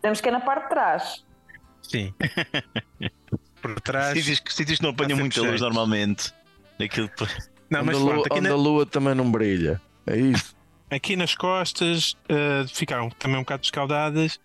[0.00, 1.24] Temos que ir na parte de trás.
[1.82, 2.14] sim.
[3.60, 4.12] Por trás.
[4.18, 6.34] Sítios que, sítios que não apanham Dá muita luz normalmente.
[6.78, 7.08] Aquilo,
[7.70, 9.80] Não, onde, mas a lua, pronto, aqui, onde na- a lua também não brilha.
[10.06, 10.54] É isso.
[10.90, 14.38] aqui nas costas ah, ficaram também um bocado escaldadas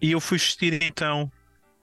[0.00, 1.30] e eu fui vestir então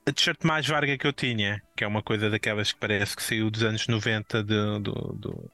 [0.08, 3.22] a t-shirt mais varga que eu tinha, que é uma coisa daquelas que parece que
[3.22, 5.52] saiu dos anos 90 de, do, do,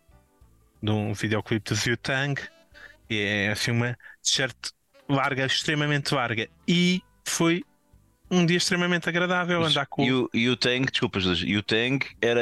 [0.82, 2.40] de um videoclipe do Ziu Tang.
[3.10, 4.56] E é assim uma t-shirt
[5.10, 6.48] larga, extremamente larga.
[6.68, 7.64] E foi
[8.30, 11.64] um dia extremamente agradável andar com E o, e o Tang, desculpa, Jesus, e o
[11.64, 12.42] Tang era,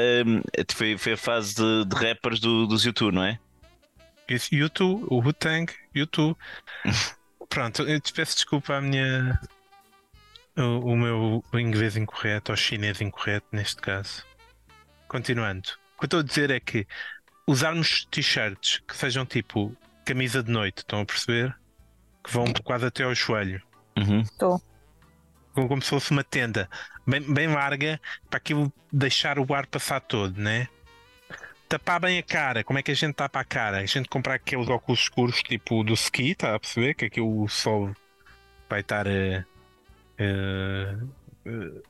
[0.74, 3.40] foi, foi a fase de, de rappers do, dos YouTube, não é?
[4.28, 6.38] Esse YouTube, o Wu-Tang, YouTube.
[7.50, 9.40] Pronto, eu te peço desculpa a minha.
[10.58, 14.26] O, o meu inglês incorreto, ou chinês incorreto neste caso.
[15.08, 15.70] Continuando.
[15.96, 16.86] O que eu estou a dizer é que
[17.48, 21.56] usarmos t-shirts que sejam tipo camisa de noite, estão a perceber?
[22.24, 23.62] Que vão quase até ao joelho.
[23.98, 24.24] Uhum.
[25.54, 26.70] Como, como se fosse uma tenda
[27.06, 30.68] bem, bem larga para aquilo deixar o ar passar todo, né?
[31.68, 33.78] Tapar bem a cara, como é que a gente tapa a cara?
[33.78, 36.94] A gente comprar aqueles óculos escuros tipo do ski, está a perceber?
[36.96, 37.96] Que aqui o sol
[38.70, 39.08] vai estar.
[39.08, 39.46] eh,
[40.22, 40.96] eh,
[41.46, 41.82] eh,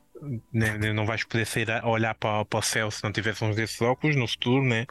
[0.52, 3.44] nem- nem- não vais poder sair a olhar para, para o céu se não tivesse
[3.44, 4.86] uns desses óculos no futuro, né?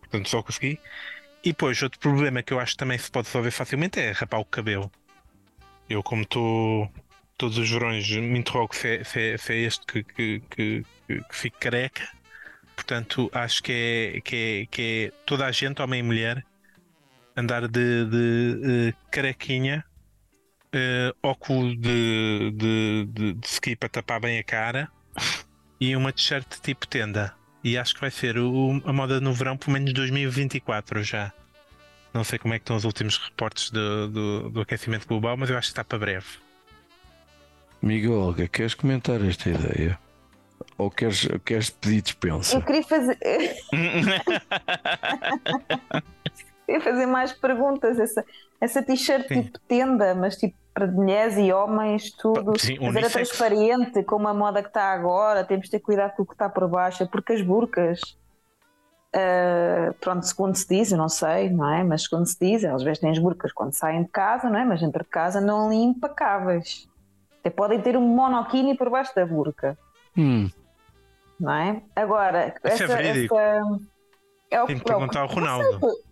[0.00, 0.78] Portanto, só consegui.
[1.44, 4.40] E depois, outro problema que eu acho que também se pode resolver facilmente é rapar
[4.40, 4.90] o cabelo.
[5.88, 6.90] Eu, como estou
[7.36, 10.84] todos os verões, me interrogo se é, se é- se é este que, que, que,
[11.08, 12.06] que, que fico careca.
[12.76, 13.72] Portanto, acho que
[14.16, 16.44] é, que é, que é toda a gente, homem e mulher,
[17.36, 19.84] andar de, de, eh, carequinha,
[20.72, 24.90] eh, óculos de, de, de, de ski para tapar bem a cara
[25.80, 27.34] e uma t-shirt tipo tenda.
[27.62, 31.32] E acho que vai ser o- a moda no verão, pelo menos 2024 já.
[32.12, 35.48] Não sei como é que estão os últimos reportes do, do, do aquecimento global, mas
[35.50, 36.26] eu acho que está para breve.
[37.82, 39.98] Amigo Olga, queres comentar esta ideia?
[40.76, 42.60] Ou queres, queres pedir Eu dispensa?
[42.62, 43.16] queria fazer,
[47.00, 47.98] fazer mais perguntas.
[47.98, 48.24] Essa,
[48.60, 52.58] essa t-shirt tipo tenda, mas tipo para mulheres e homens, tudo.
[52.58, 55.44] Sim, mas era transparente, como a moda que está agora.
[55.44, 58.00] Temos de ter cuidado com o que está por baixo, porque as burcas.
[59.14, 61.82] ah, pronto, segundo se diz, eu não sei, não é?
[61.82, 64.64] Mas segundo se diz, elas vestem as burcas quando saem de casa, não é?
[64.64, 66.88] Mas dentro de casa não ali impecáveis.
[67.40, 69.76] Até podem ter um monokini por baixo da burca.
[70.16, 70.48] Hum,
[71.38, 71.82] não é?
[71.96, 73.36] Agora, Isso é essa, verídico.
[73.38, 73.80] essa-
[74.50, 75.64] é o Tenho que é perguntar ao não Ronaldo.
[75.64, 76.09] sei, eu fui-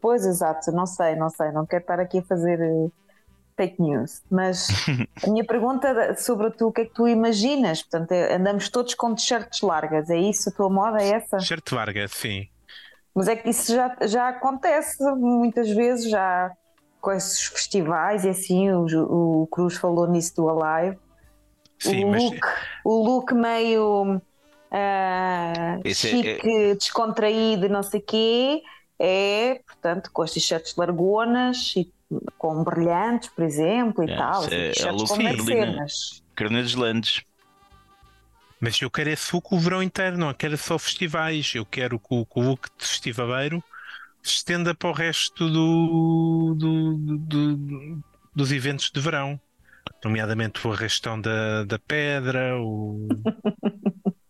[0.00, 2.88] Pois, exato, não sei, não sei, não quero estar aqui a fazer eh,
[3.56, 4.68] fake news, mas
[5.24, 7.82] a minha pergunta sobre tu, o que é que tu imaginas?
[7.82, 10.48] Portanto, é- andamos todos com t-shirts largas, é isso?
[10.48, 11.38] A tua moda é essa?
[11.38, 12.48] Shirt Varga, sim.
[13.14, 16.50] Mas é que isso já, já acontece muitas vezes, já
[17.00, 20.98] com esses festivais e assim, o, o Cruz falou nisso do Alive.
[21.78, 22.40] Sim, o, mas look,
[22.84, 24.22] o look meio
[24.70, 28.62] ah, Esse é- chique, descontraído, não sei quê,
[29.04, 31.90] é, portanto, com as t-shirts largonas e
[32.38, 34.44] com brilhantes, por exemplo, e É, tal.
[34.44, 34.54] isso
[35.12, 37.22] assim, é- é mas Carneiros Landes.
[38.60, 41.52] Mas eu quero esse look o verão inteiro, não quero só festivais.
[41.52, 43.62] Eu quero que o, que o look de festivaleiro
[44.22, 49.40] estenda para o resto do, do- do- do- dos eventos de verão,
[50.04, 53.08] nomeadamente o arrastão da, da pedra, o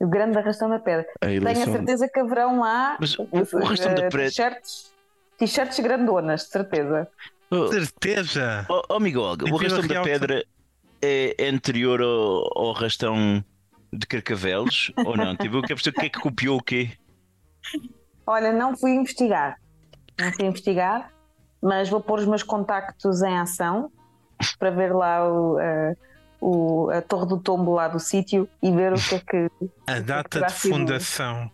[0.00, 1.06] O grande arrastão da pedra.
[1.20, 1.72] A Tenho a eleição.
[1.74, 4.92] certeza que haverão lá Mas o- o arrastão da pedra- t-shirts,
[5.38, 7.08] t-shirts grandonas, de certeza.
[7.50, 8.66] Oh, certeza.
[8.70, 10.44] oh, oh, Miguel o arrastão da pedra
[11.02, 13.44] é, anterior ao, ao arrastão
[13.92, 15.36] de Carcavelos ou não?
[15.36, 16.90] Tipo, eu quero perceber o que é que copiou o quê?
[18.26, 19.56] Olha, não fui investigar.
[20.18, 21.10] Não fui investigar,
[21.62, 23.90] mas vou pôr os meus contactos em ação
[24.58, 25.94] para ver lá o, eh,
[26.40, 29.70] o- a Torre do Tombo lá do sítio e ver o que é que, o
[29.86, 31.50] A data terá de fundação.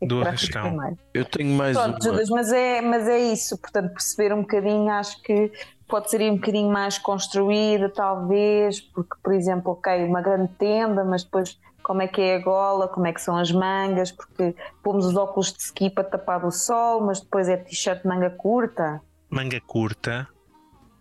[0.00, 0.96] é Do arrastão.
[1.12, 2.00] Eu tenho mais Pronto, uma.
[2.02, 5.52] Judas, mas é, mas é isso, portanto, perceber um bocadinho, acho que
[5.86, 11.04] pode ser aí um bocadinho mais construída, talvez, porque, por exemplo, ok, uma grande tenda,
[11.04, 14.54] mas depois como é que é a gola, como é que são as mangas, porque
[14.82, 18.30] pomos os óculos de ski para tapar do sol, mas depois é t-shirt de manga
[18.30, 19.00] curta.
[19.28, 20.28] Manga curta,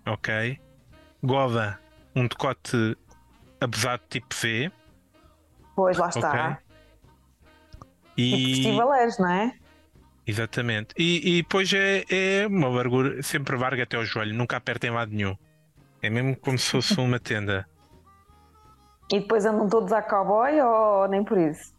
[0.07, 0.57] ok.
[1.23, 1.79] Goda,
[2.19, 2.97] um decote
[3.61, 4.71] abusado tipo V.
[5.75, 6.59] Pois lá está.
[8.17, 9.53] E, Tipo festivaleiros, não é?
[10.27, 10.93] Exatamente.
[10.97, 14.91] E, e depois é, é uma largura, sempre varga até ao joelho, nunca aperta em
[14.91, 15.35] lado nenhum.
[16.01, 17.67] É mesmo como se fosse uma tenda.
[19.11, 21.73] E depois andam todos a cowboy ou nem por isso?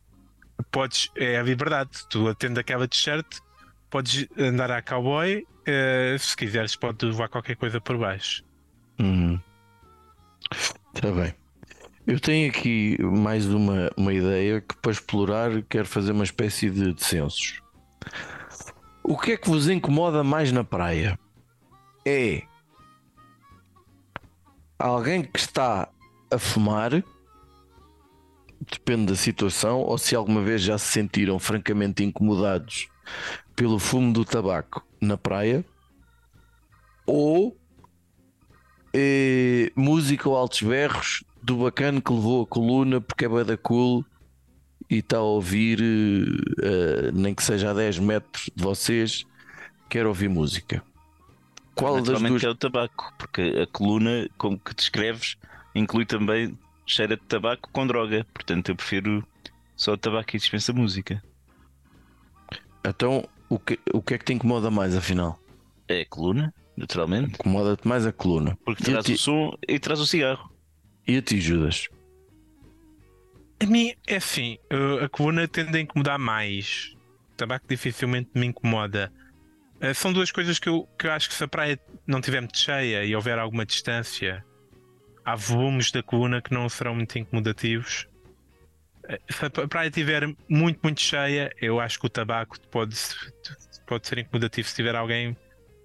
[0.72, 3.38] Podes, é a verdade, tu atende aquela t-shirt,
[3.88, 8.42] podes andar a cowboy, eh, se quiseres, pode levar qualquer coisa por baixo.
[8.98, 9.40] Uhum.
[10.52, 11.34] Está bem.
[12.06, 16.94] Eu tenho aqui mais uma, uma ideia que para explorar quero fazer uma espécie de,
[17.02, 17.62] censos.
[19.02, 21.18] O que é que vos incomoda mais na praia?
[22.04, 22.42] É
[24.78, 25.88] alguém que está
[26.32, 26.90] a fumar,
[28.60, 32.88] depende da situação, ou se alguma vez já se sentiram francamente incomodados
[33.54, 35.64] pelo fumo do tabaco na praia,
[37.06, 37.56] ou
[39.74, 44.04] música ou altos berros do bacana que levou a coluna porque é da cool
[44.88, 45.80] e está a ouvir,
[46.62, 49.24] eh, nem que seja a 10 metros de vocês,
[49.88, 50.82] quer ouvir música.
[51.74, 52.42] Qual das duas?
[52.42, 55.36] é o tabaco, porque a coluna, como que descreves,
[55.74, 58.26] inclui também cheira de tabaco com droga.
[58.34, 59.26] Portanto, eu prefiro
[59.76, 61.22] só tabaco e dispensa música.
[62.84, 65.38] Então, o que, o que é que te incomoda mais afinal?
[65.88, 68.56] É a coluna, naturalmente, Incomoda-te mais a coluna.
[68.64, 70.50] porque traz ti- o som e traz o cigarro.
[71.06, 71.88] E a ti, Judas?
[73.62, 74.58] A mim, é assim,
[75.04, 76.94] a coluna tende a incomodar mais.
[77.32, 79.12] O tabaco dificilmente me incomoda.
[79.80, 82.40] Eh, São duas coisas que eu, que eu acho que se a praia não estiver
[82.40, 84.44] muito cheia e houver alguma distância,
[85.24, 88.06] há volumes da coluna que não serão muito incomodativos.
[89.08, 92.94] Eh, Se a praia estiver muito, muito cheia, eu acho que o tabaco pode,
[93.86, 95.36] pode ser incomodativo se tiver alguém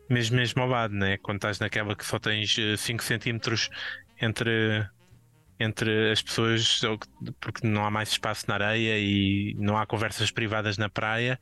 [0.09, 1.17] mesmo, mesmo ao lado, né?
[1.17, 3.69] quando estás naquela que só tens 5 centímetros
[4.21, 4.87] entre,
[5.59, 6.81] entre as pessoas,
[7.39, 11.39] porque não há mais espaço na areia e não há conversas privadas na praia.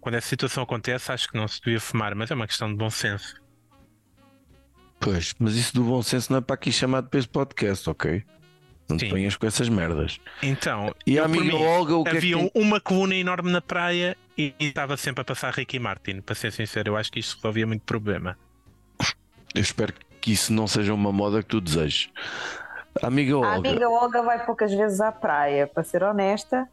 [0.00, 2.76] Quando essa situação acontece, acho que não se devia fumar, mas é uma questão de
[2.76, 3.42] bom senso.
[5.00, 8.24] Pois, mas isso do bom senso não é para aqui chamado para esse podcast, ok?
[8.88, 9.10] Não te Sim.
[9.10, 10.20] ponhas com essas merdas.
[10.42, 13.60] Então, E a amiga mim, Olga, o que havia é que uma coluna enorme na
[13.62, 16.20] praia e, e estava sempre a passar Ricky Martin.
[16.20, 18.36] Para ser sincero, eu acho que isto resolvia muito problema.
[19.54, 22.10] Eu espero que isso não seja uma moda que tu desejes.
[23.02, 26.68] Amiga A Olga, amiga Olga vai poucas vezes à praia, para ser honesta.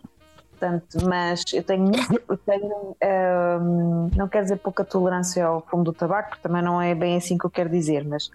[0.52, 2.95] Portanto, mas eu tenho, muito- eu tenho
[3.62, 7.15] hum, não quero dizer pouca tolerância ao fumo do tabaco, porque também não é bem
[7.17, 8.30] assim que eu quero dizer, mas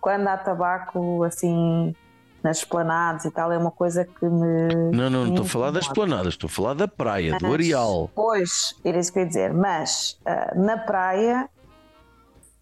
[0.00, 1.94] quando há tabaco assim
[2.46, 4.68] nas esplanadas e tal, é uma coisa que me.
[4.92, 5.94] não, não, não estou a falar das incomoda.
[6.08, 8.10] planadas, estou a falar da praia, do Mas- areal.
[8.14, 9.52] Pois, era isso que eu ia dizer.
[9.52, 11.48] Mas ah, na praia,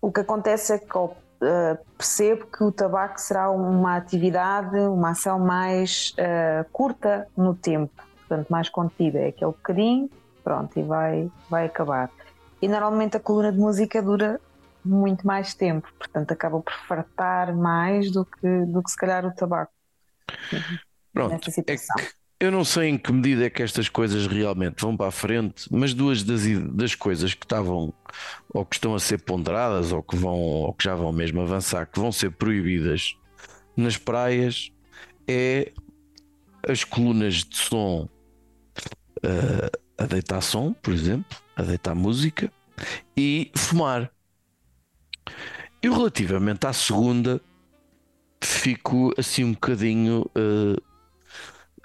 [0.00, 5.10] o que acontece é que eu ah, percebo que o tabaco será uma atividade, uma
[5.10, 9.18] ação mais ah, curta no tempo, portanto, mais contida.
[9.18, 10.08] É aquele bocadinho,
[10.42, 12.10] pronto, e vai, vai acabar.
[12.62, 14.40] E normalmente a coluna de música dura
[14.82, 19.32] muito mais tempo, portanto, acaba por fartar mais do que, do que se calhar o
[19.34, 19.72] tabaco
[21.12, 21.82] Pronto, é que
[22.40, 25.66] eu não sei em que medida é que estas coisas realmente vão para a frente,
[25.70, 27.94] mas duas das, das coisas que estavam
[28.52, 31.86] ou que estão a ser ponderadas ou que vão ou que já vão mesmo avançar,
[31.86, 33.16] que vão ser proibidas
[33.76, 34.70] nas praias
[35.26, 35.72] é
[36.68, 38.08] as colunas de som
[39.22, 42.52] eh, a deitar som, por exemplo, a deitar música
[43.16, 44.10] e fumar.
[45.82, 47.40] E relativamente à segunda,
[48.46, 50.80] fico assim um bocadinho eh,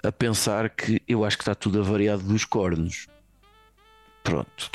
[0.02, 3.06] a pensar que eu acho que está tudo avariado dos cornos.
[4.22, 4.70] Pronto.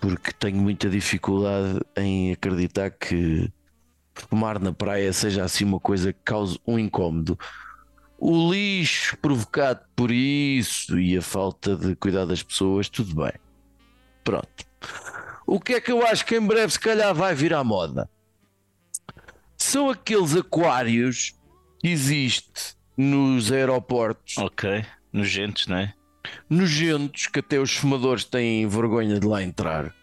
[0.00, 3.50] porque tenho muita dificuldade em acreditar que
[4.14, 7.38] fumar na praia seja assim uma coisa que cause um incómodo.
[8.18, 13.32] O lixo provocado por isso e a falta de cuidar das pessoas, tudo bem.
[14.24, 14.66] Pronto.
[15.46, 18.10] O que é que eu acho que em breve, se calhar, vai vir à moda?
[19.68, 21.34] São aqueles aquários
[21.78, 24.82] que existe nos aeroportos Ok.
[25.12, 25.92] Nojentos, não é?
[26.48, 29.94] nojentos que até os fumadores têm vergonha de lá entrar.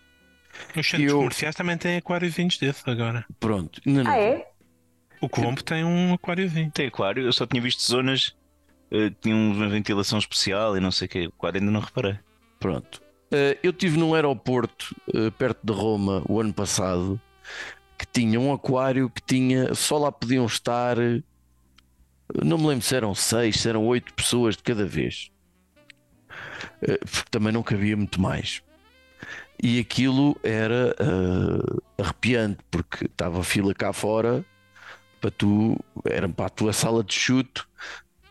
[0.76, 3.26] Os centros Eu- comerciais também têm aquáriozinhos desses agora.
[3.40, 3.82] Pronto.
[3.86, 4.12] Não, não.
[4.12, 4.48] Ah, é?
[5.20, 6.70] O Colombo tem um aquáriozinho.
[6.72, 8.36] Tem aquário, eu só tinha visto zonas.
[8.92, 11.26] eh, tinha uma ventilação especial e não sei o que.
[11.26, 12.20] O aquário ainda não reparei.
[12.60, 13.02] Pronto.
[13.32, 17.20] Eh, eu estive num aeroporto eh, perto de Roma o ano passado
[17.98, 19.74] que tinha um aquário que tinha.
[19.74, 20.98] Só lá podiam estar.
[22.44, 25.32] Não me lembro se eram seis, se eram oito pessoas de cada vez.
[26.82, 28.62] Eh, porque também não cabia muito mais.
[29.62, 34.46] E aquilo era eh, arrepiante, porque estava a fila cá fora
[35.26, 37.68] para tu, era para a tua sala de chuto,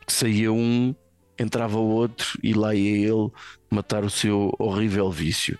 [0.06, 0.94] que saía um,
[1.36, 3.30] entrava outro e lá ia ele
[3.68, 5.58] matar o seu horrível vício.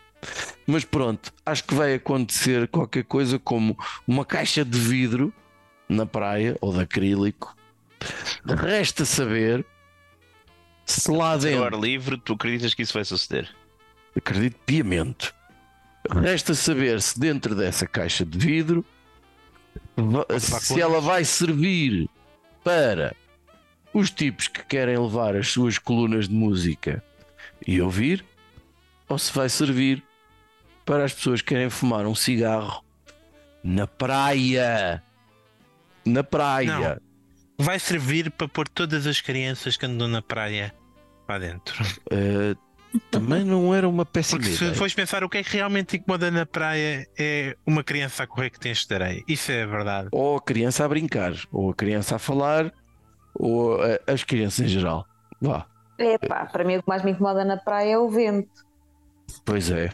[0.66, 5.32] Mas pronto, acho que vai acontecer qualquer coisa como uma caixa de vidro
[5.88, 7.54] na praia ou de acrílico.
[8.44, 9.64] Resta saber
[10.84, 11.64] se lá Ao dentro.
[11.64, 13.48] ar livre, tu acreditas que isso vai suceder?
[14.16, 15.32] acredito piamente.
[16.08, 18.84] Resta saber se dentro dessa caixa de vidro
[20.38, 22.08] se ela vai servir
[22.62, 23.14] para
[23.92, 27.02] os tipos que querem levar as suas colunas de música
[27.66, 28.24] e ouvir,
[29.08, 30.02] ou se vai servir
[30.84, 32.84] para as pessoas que querem fumar um cigarro
[33.62, 35.02] na praia.
[36.04, 37.00] Na praia.
[37.58, 40.74] Vai servir para pôr todas as crianças que andam na praia
[41.28, 41.82] lá dentro.
[42.10, 42.54] Eh,
[43.10, 44.74] também não era uma péssima Porque se ideia.
[44.76, 48.50] fores pensar o que é que realmente incomoda na praia é uma criança a correr
[48.50, 49.22] que tem de areia.
[49.26, 50.08] Isso é verdade.
[50.12, 52.72] ou a criança a brincar, ou a criança a falar,
[53.34, 55.06] ou eh, as crianças em geral.
[55.40, 55.66] Vá,
[55.98, 58.50] Epá, para mim o que mais me incomoda na praia é o vento.
[59.44, 59.90] pois é.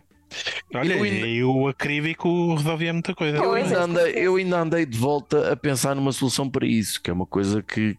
[0.74, 3.36] Olha, Eu ainda- e o acrílico resolvia muita coisa.
[3.38, 7.00] Eu é, ainda, andei, eu ainda andei de volta a pensar numa solução para isso,
[7.02, 7.96] que é uma coisa que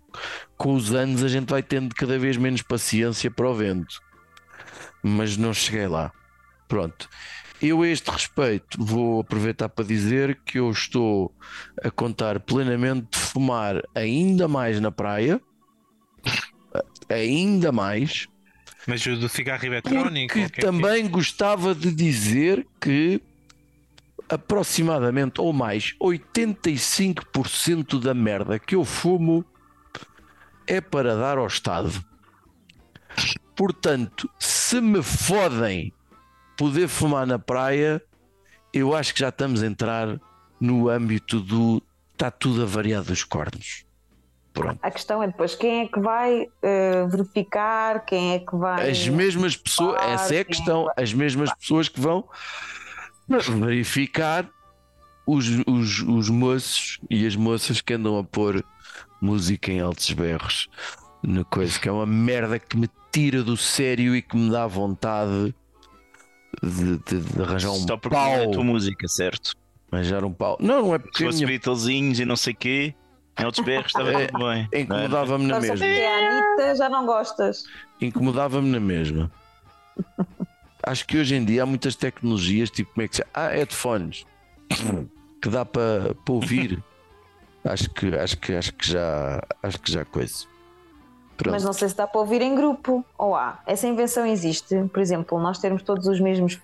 [0.58, 4.00] com os anos a gente vai tendo cada vez menos paciência para o vento.
[5.04, 6.12] Mas não cheguei lá.
[6.67, 7.10] Pronto.
[7.62, 11.32] Eu, a este respeito, vou aproveitar para dizer que eu estou
[11.84, 15.39] a contar plenamente de fumar ainda mais na praia,
[17.10, 18.28] ainda mais,
[18.88, 20.34] Mas o do cigarro eletrónico.
[20.34, 20.65] porque é é?
[20.65, 23.22] também gostava de dizer que
[24.28, 29.46] aproximadamente ou mais 85% da merda que eu fumo
[30.65, 32.04] é para dar ao Estado.
[33.56, 35.94] Portanto, se me fodem
[36.58, 38.02] poder fumar na praia,
[38.74, 40.20] eu acho que já estamos a entrar
[40.60, 43.84] no âmbito do está tudo a variar dos cornos.
[44.54, 44.80] Pronto.
[44.82, 48.90] A questão é depois quem é que vai eh, verificar, quem é que vai.
[48.92, 50.48] As mesmas pessoas, essa é a sim.
[50.50, 52.28] questão, as mesmas pessoas que vão
[53.60, 54.50] verificar
[55.26, 58.64] os, os, os moços e as moças que andam a pôr
[59.22, 60.68] música em altos berros
[61.24, 64.66] na coisa, que é uma merda que me tira do sério e que me dá
[64.68, 65.54] vontade
[66.62, 68.64] de, de- de arranjar um Só porque não é a tua pau.
[68.64, 69.56] música, certo?
[69.92, 70.58] Arranjar um pau.
[70.60, 72.96] Não, não é Se porque a fosse minha Beatlesinhos e não sei quê,
[73.39, 74.70] em outros berros estava É, tudo bem.
[74.72, 74.82] é?
[74.82, 75.76] incomodava-me na mesma.
[75.78, 77.63] porque a Anitta já não gostas.
[78.00, 79.32] incomodava-me na mesma.
[80.84, 84.26] Acho que hoje em dia há muitas tecnologias, tipo como é que se Ah, headphones
[85.41, 86.84] que dá para para ouvir.
[87.63, 90.46] Acho que, acho que acho que já acho que já coisa.
[91.38, 91.54] Pronto.
[91.54, 93.06] Mas não sei se dá para ouvir em grupo.
[93.17, 93.60] Ou há.
[93.67, 94.76] Essa invenção existe.
[94.91, 96.60] Por exemplo, nós termos todos os mesmos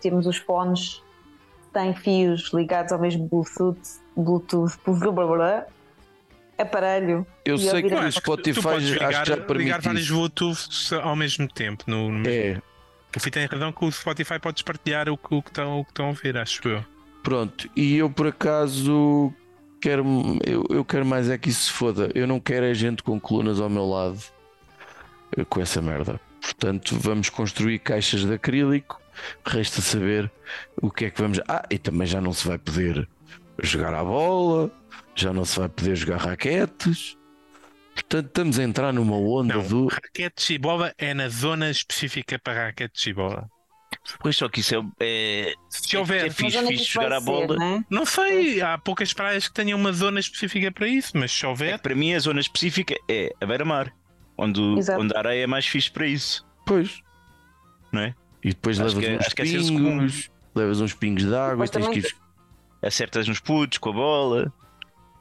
[0.00, 1.02] temos os fones
[1.66, 3.80] que têm fios ligados ao mesmo Bluetooth,
[4.16, 5.66] Bluetooth, blá, blá, blá,
[6.62, 7.26] aparelho.
[7.44, 9.28] Eu e sei que o Eu acho que tu- tu Spotify podes acho ligar, que
[9.28, 10.14] já ligar vários isso.
[10.14, 11.84] Bluetooths ao mesmo tempo.
[11.86, 12.60] No, no- É,
[13.16, 15.84] O Fih tem razão que o Spotify podes partilhar o que, o que estão o
[15.84, 16.84] que estão a ouvir, acho eu.
[17.22, 17.68] pronto.
[17.76, 19.32] E eu por acaso
[19.80, 20.04] quero
[20.46, 22.10] eu, eu quero mais é que isso se foda.
[22.14, 24.18] Eu não quero é gente com colunas ao meu lado
[25.36, 26.20] eh, com essa merda.
[26.40, 29.00] Portanto, vamos construir caixas de acrílico.
[29.44, 30.30] Resta saber
[30.80, 31.40] o que é que vamos.
[31.48, 33.06] Ah, e também já não se vai poder
[33.62, 34.70] jogar à bola,
[35.20, 37.16] já não se vai poder jogar raquetes.
[37.94, 39.86] Portanto, estamos a entrar numa onda Não, do.
[39.88, 43.48] raquetes e bola é na zona específica para raquetes e bola.
[44.20, 44.78] Pois só que isso é.
[45.00, 47.56] é Se houver, é fixe, é fixe jogar ser, bola.
[47.56, 47.84] não é?
[47.90, 51.48] não sei, há poucas praias que tenham uma zona específica para isso, mas se É
[51.48, 53.92] houver, que para mim a zona específica é a beira-mar,
[54.38, 55.02] onde, Exato.
[55.02, 57.02] onde a areia é mais fixe para isso, Pois.
[57.92, 58.14] não é?
[58.42, 61.34] E depois Acho levas que é- uns acho que é pingos levas uns pingos de
[61.34, 62.16] água e Depois tens que ir.
[62.82, 64.52] Acertas nos putos com a bola,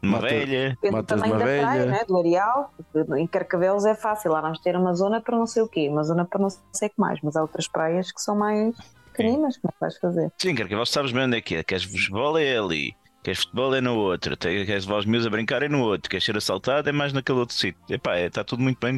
[0.02, 0.78] Mata- velha.
[0.91, 1.91] Matas tamanho uma da praia, velha.
[1.91, 2.02] né?
[2.08, 2.74] do areal.
[2.93, 5.89] porque Em Carcavelos é fácil, lá vamos ter uma zona para não sei o quê,
[5.89, 8.76] uma zona para não sei o que mais, mas há outras praias que são mais
[9.12, 10.32] pequeninas, como é que vais fazer?
[10.38, 11.64] Sim, quer que você sabes bem onde é que é.
[11.64, 12.95] Queres futebol é ali.
[13.22, 14.38] Queres futebol é no outro.
[14.38, 16.10] Queres levar os meus a brincar é no outro.
[16.10, 17.80] Queres ser assaltado é mais naquele outro sítio.
[17.89, 18.97] Epá, é, está tudo muito bem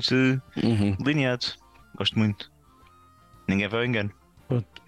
[0.64, 0.96] Uhum.
[1.00, 1.48] delineado.
[1.98, 2.52] Gosto muito.
[3.48, 4.12] Ninguém vai ao engano.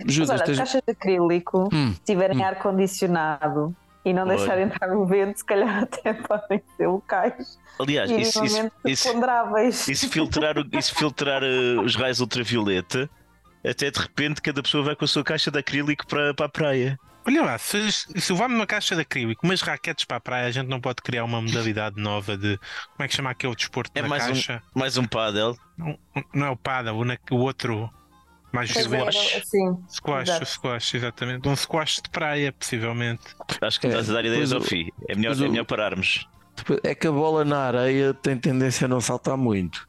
[0.06, 2.44] Judas, olha, as tens- caixas de acrílico, Hum, se tiverem hum.
[2.46, 4.38] ar-condicionado e não Olha.
[4.38, 9.88] deixarem entrar o vento, se calhar até podem ser locais Aliás, isso, isso, isso, ponderáveis.
[9.88, 13.10] isso filtrar, isso filtrar eh, os raios ultravioleta,
[13.66, 16.50] até de repente cada pessoa vai com a sua caixa de acrílico para, para a
[16.50, 17.00] praia.
[17.26, 20.52] Olha lá, se, se levar uma caixa de acrílico, umas raquetes para a praia, a
[20.52, 22.58] gente não pode criar uma modalidade nova de.
[22.58, 24.62] Como é que chama aquele desporto É na mais um- caixa?
[24.76, 25.58] Mais um paddle.
[25.78, 25.98] Não,
[26.34, 27.90] não é o paddle, o, o outro.
[28.54, 29.48] Mais Pois é, violento.
[29.48, 29.78] sim.
[29.90, 30.44] Squash, exato.
[30.44, 31.50] o squash, exatamente.
[31.50, 33.22] Um squash de praia, possivelmente.
[33.60, 34.90] Acho que É, estás a dar ideias ao fim.
[35.10, 36.28] É melhor, é melhor pararmos.
[36.56, 39.88] depois- é que a bola na areia tem tendência a não saltar muito.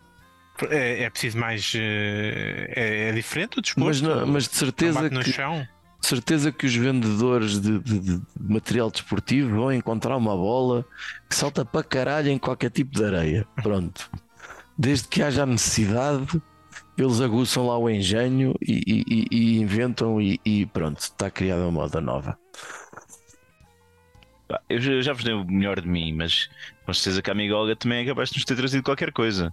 [0.70, 1.72] É, é preciso mais.
[1.76, 3.86] eh, É, é diferente o desporto.
[3.86, 5.68] Mas, não- mas de Não certeza bate no que, chão.
[6.00, 10.86] de certeza que os vendedores de, de- de material desportivo vão encontrar uma bola
[11.28, 13.46] que salta para caralho em qualquer tipo de areia.
[13.62, 14.08] Pronto.
[14.78, 16.40] Desde que haja a necessidade,
[16.96, 21.70] eles aguçam lá o engenho e, e- e- inventam e, e pronto, está criada uma
[21.72, 22.38] moda nova.
[24.48, 26.48] Pá, Eu já, vos dei o melhor de mim, mas
[26.84, 29.52] com certeza que a amiga Olga também é capaz de nos ter trazido qualquer coisa.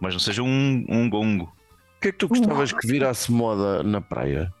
[0.00, 1.44] Mas não seja um, um gongo.
[1.44, 4.52] O que é que tu gostavas que virasse moda na praia?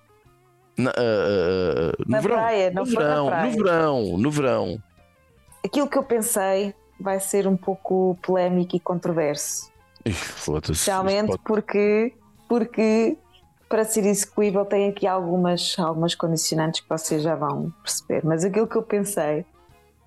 [0.76, 3.46] Na, ah, ah, ah, no Na verão, praia, no verão, praia.
[3.46, 4.82] no verão, no verão.
[5.64, 9.67] Aquilo que eu pensei vai ser um pouco polémico e controverso.
[10.04, 12.14] Especialmente pode- porque,
[12.48, 13.18] porque
[13.68, 18.24] para ser execuível tem aqui algumas, algumas condicionantes que vocês já vão perceber.
[18.24, 19.44] Mas aquilo que eu pensei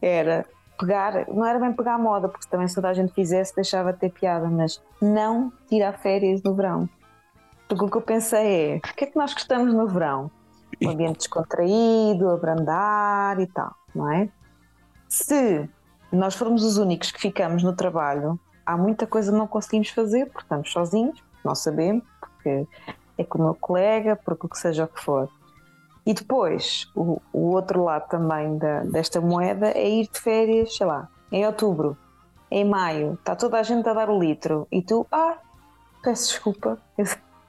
[0.02, 0.46] era
[0.80, 4.00] pegar, não era bem pegar moda, porque também se toda a gente fizesse deixava de
[4.00, 6.90] ter piada, mas não tirar férias no verão.
[7.68, 10.32] Porque o que eu pensei é, o que é que nós gostamos no verão?
[10.84, 14.28] Um ambiente descontraído, abrandar e tal, não é?
[15.08, 15.70] Se
[16.12, 20.26] nós formos os únicos que ficamos no trabalho, há muita coisa que não conseguimos fazer,
[20.28, 22.68] porque estamos sozinhos, não sabemos, porque
[23.18, 25.30] é com o meu colega, porque o que seja o que for.
[26.06, 30.88] E depois, o, o outro lado também da- desta moeda é ir de férias, sei
[30.88, 31.96] lá, em outubro,
[32.50, 35.38] em maio, está toda a gente a dar o litro e tu, ah,
[36.04, 36.78] peço desculpa,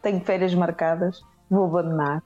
[0.03, 2.23] tenho férias marcadas, vou abandonar.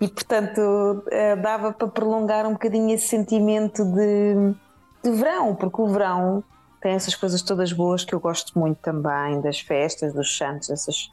[0.00, 4.54] E portanto, eh, dava para prolongar um bocadinho esse sentimento de,
[5.02, 6.42] de verão, porque o verão
[6.82, 11.10] tem essas coisas todas boas que eu gosto muito também, das festas, dos santos, essas.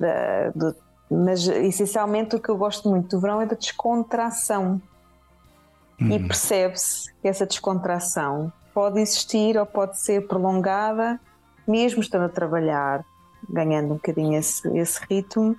[0.00, 0.76] da- do-
[1.10, 4.80] mas essencialmente o que eu gosto muito do verão é da descontração.
[6.00, 6.28] E Hum.
[6.28, 11.18] percebe-se que essa descontração pode existir ou pode ser prolongada,
[11.66, 13.04] mesmo estando a trabalhar,
[13.50, 15.56] ganhando um bocadinho esse, esse ritmo,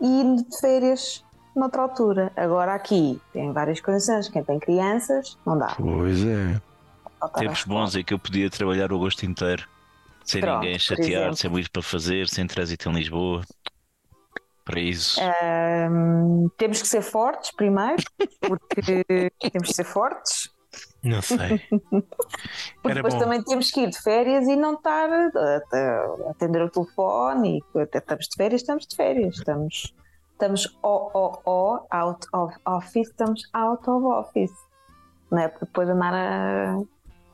[0.00, 1.24] e de férias
[1.56, 2.30] noutra altura.
[2.36, 4.28] Agora aqui tem várias condições.
[4.28, 5.74] Quem tem crianças, não dá.
[5.76, 6.60] Pois é.
[7.28, 9.68] Tempos bons em que eu podia trabalhar o agosto inteiro.
[10.24, 13.42] Sem Pronto, ninguém chatear, sem muito para fazer, sem trânsito em Lisboa.
[14.64, 15.20] Para isso.
[15.20, 15.86] É.
[15.86, 18.02] Ahm, temos que ser fortes primeiro,
[18.40, 19.04] porque
[19.50, 20.50] temos que ser fortes.
[21.02, 21.60] Não sei.
[22.80, 23.20] Porque depois bom.
[23.20, 27.60] também temos que ir de férias e não estar a atender o telefone.
[27.74, 29.36] E até estamos de férias, estamos de férias.
[29.36, 29.94] Estamos,
[30.32, 34.54] estamos o, o, o, out of office, estamos out of office.
[35.30, 35.48] Não é?
[35.48, 36.78] Porque depois andar a,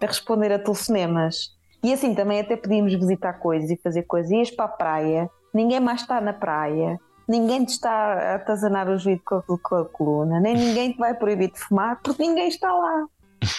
[0.00, 1.56] a responder a telefonemas.
[1.82, 4.30] E assim também até podíamos visitar coisas e fazer coisas.
[4.30, 6.98] Ias para a praia, ninguém mais está na praia.
[7.28, 10.98] Ninguém te está a atazanar o juízo com a, com a coluna, nem ninguém te
[10.98, 13.04] vai proibir de fumar, porque ninguém está lá.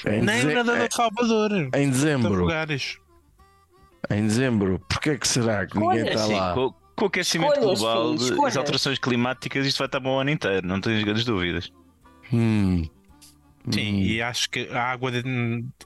[0.07, 1.51] Em, Nem deze- nada de Salvador.
[1.51, 2.33] em Em dezembro.
[2.33, 2.97] lugares.
[4.09, 4.79] Em dezembro.
[4.89, 6.53] Porquê que será que ninguém Olha, está Sim, lá?
[6.55, 10.17] com, com o aquecimento Escolhas, global, filho, de- as alterações climáticas, isto vai estar bom
[10.17, 11.71] o ano inteiro, não tenho grandes dúvidas.
[12.33, 12.83] Hum.
[13.71, 13.99] Sim, Hum.
[14.01, 15.23] e acho que a água de-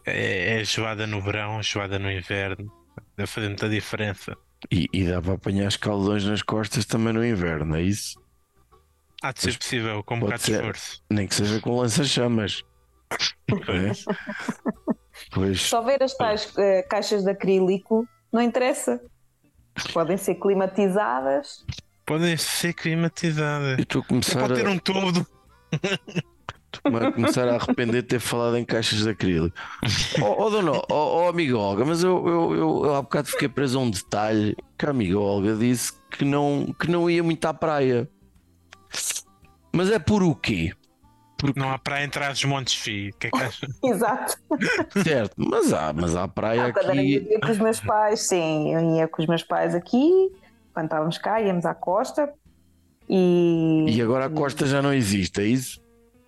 [0.05, 2.71] é, é gelada no verão, gelada no inverno.
[3.17, 4.36] Deve fazer muita diferença.
[4.71, 8.21] E, e dá para apanhar escaldões nas costas também no inverno, é isso?
[9.21, 10.55] Há de ser Pois possível, com um bocado de ser.
[10.59, 11.03] esforço.
[11.09, 12.63] Nem que seja com lança-chamas.
[13.51, 13.91] É?
[15.32, 15.61] Pois.
[15.61, 18.99] Se houver as tais eh, caixas de acrílico, não interessa.
[19.93, 21.65] Podem ser climatizadas.
[22.05, 23.78] Podem ser climatizadas.
[23.78, 25.26] Eu estou a começar Pode ter a, um todo.
[26.84, 29.55] a começar a arrepender de ter falado em caixas de acrílico.
[30.21, 30.84] Oh, oh, dona, oh,
[31.24, 34.55] oh, amiga Olga, mas eu, eu, eu, eu há bocado fiquei preso a um detalhe
[34.78, 38.07] que a amiga Olga disse que não, que não ia muito à praia.
[39.74, 40.71] Mas é por o quê?
[41.38, 43.11] Porque, Não há praia entre as montes, fi.
[43.19, 43.67] Que é que?
[43.89, 44.36] Exato.
[45.03, 47.01] certo, mas há, mas há praia Ah, quando aqui.
[47.01, 50.09] miúda, ia com os meus pais, sim, eu ia com os meus pais aqui,
[50.74, 52.32] quando estávamos cá, íamos à costa
[53.09, 53.86] e.
[53.89, 55.82] E agora a costa já não existe, é isso?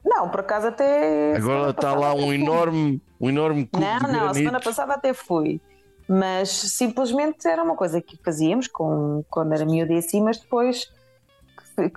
[0.06, 1.36] Não, por acaso até.
[1.36, 5.14] Agora está lá um enorme, um enorme cubo Não, de não, a semana passada até
[5.14, 5.60] fui.
[6.08, 10.86] Mas simplesmente era uma coisa que fazíamos com, quando era miúda e assim, mas depois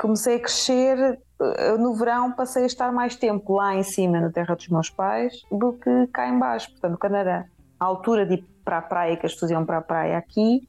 [0.01, 1.19] comecei a crescer.
[1.41, 4.89] eh, No verão passei a estar mais tempo lá em cima, na terra dos meus
[4.89, 6.71] pais, do que cá em baixo.
[6.71, 7.45] Portanto, quando era
[7.79, 10.61] a altura de ir para a praia, que as pessoas iam para a praia aqui,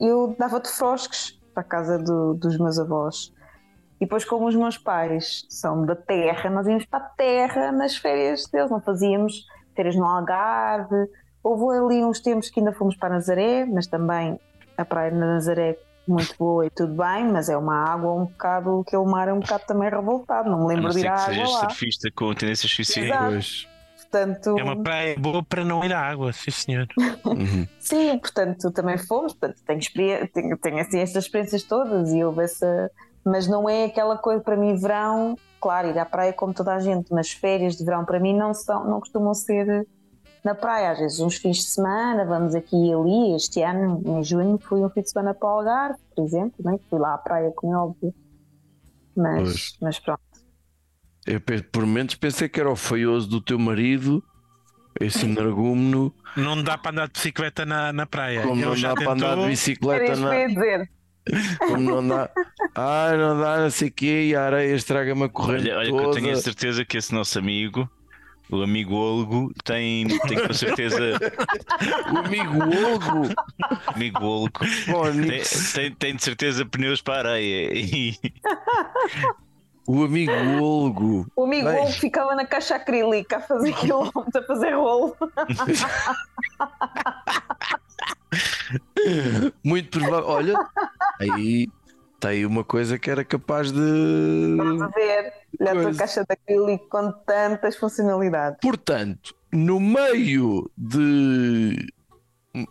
[0.00, 3.32] eu dava-te frosques para a casa do- dos meus avós.
[4.04, 7.96] E depois, como os meus pais são da terra, nós íamos para a terra nas
[7.96, 11.08] férias deles, não fazíamos férias no Algarve.
[11.42, 14.38] Houve ali uns tempos que ainda fomos para Nazaré, mas também
[14.76, 18.26] a praia de Nazaré é muito boa e tudo bem, mas é uma água um
[18.26, 21.20] bocado, aquele mar é um bocado também revoltado, não me lembro de ir à que
[21.22, 21.60] água sejas lá.
[21.60, 23.66] surfista com tendências suicidas.
[24.02, 26.86] Portanto, É uma praia boa para não ir à água, sim senhor.
[27.24, 27.66] Uhum.
[27.80, 32.90] Sim, portanto, também fomos, portanto, tenho, tenho, tenho assim estas experiências todas e houve essa.
[33.24, 36.78] Mas não é aquela coisa para mim, verão, claro, ir à praia como toda a
[36.78, 39.86] gente, mas férias de verão para mim não, são, não costumam ser
[40.44, 43.34] na praia, às vezes uns fins de semana, vamos aqui e ali.
[43.34, 46.78] Este ano, em junho, fui um fim de semana para o Algarve, por exemplo, né?
[46.90, 48.14] fui lá à praia, como é óbvio.
[49.16, 49.76] Mas, Pois.
[49.80, 50.20] mas pronto.
[51.26, 54.22] Eu por momentos pensei que era o feioso do teu marido,
[55.00, 58.42] esse energúmeno, Não dá para andar de bicicleta na, na praia.
[58.42, 60.48] como Ele não já dá para andar de tentou, bicicleta isso que eu na, ia
[60.48, 60.90] dizer.
[61.58, 62.30] Como não dá,
[62.74, 65.90] ah, não dá, não sei o quê, e a areia estraga-me a corrente Olha, olha
[65.90, 66.14] que eu toda.
[66.20, 67.88] tenho a certeza que esse nosso amigo,
[68.50, 70.98] o amigo Olgo, tem, tem com certeza.
[72.12, 73.34] O amigo Olgo,
[73.86, 74.50] amigo Olgo.
[74.86, 75.42] bom, Tem,
[75.74, 77.70] tem, tem de certeza pneus para a areia.
[77.74, 78.14] E,
[79.86, 81.26] o amigo Olgo.
[81.34, 81.70] O amigo.
[81.70, 85.16] Wolf ficava na caixa acrílica a fazer quilómetros, a fazer rolo.
[89.62, 90.28] Muito provável.
[90.28, 90.54] Olha,
[91.20, 91.66] aí
[92.14, 94.54] está aí uma coisa que era capaz de.
[94.56, 95.32] Vamos a ver.
[95.60, 98.58] Olha a tua caixa de acrílico com tantas funcionalidades.
[98.60, 101.76] Portanto, no meio de,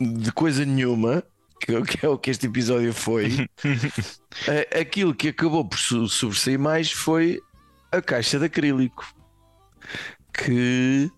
[0.02, 1.24] de coisa nenhuma,
[1.60, 3.48] que, é o que este episódio foi,
[4.74, 7.39] a- aquilo que acabou por so- sobressair mais foi
[7.91, 9.06] a caixa de acrílico,
[10.34, 11.10] que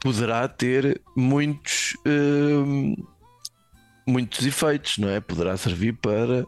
[0.00, 1.96] poderá ter muitos.
[2.06, 2.94] hum,
[4.08, 5.20] muitos efeitos, não é?
[5.20, 6.46] Poderá servir para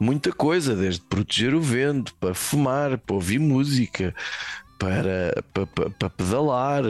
[0.00, 4.14] muita coisa, desde proteger o vento, para fumar, para ouvir música,
[4.78, 6.82] para, para, para, para pedalar,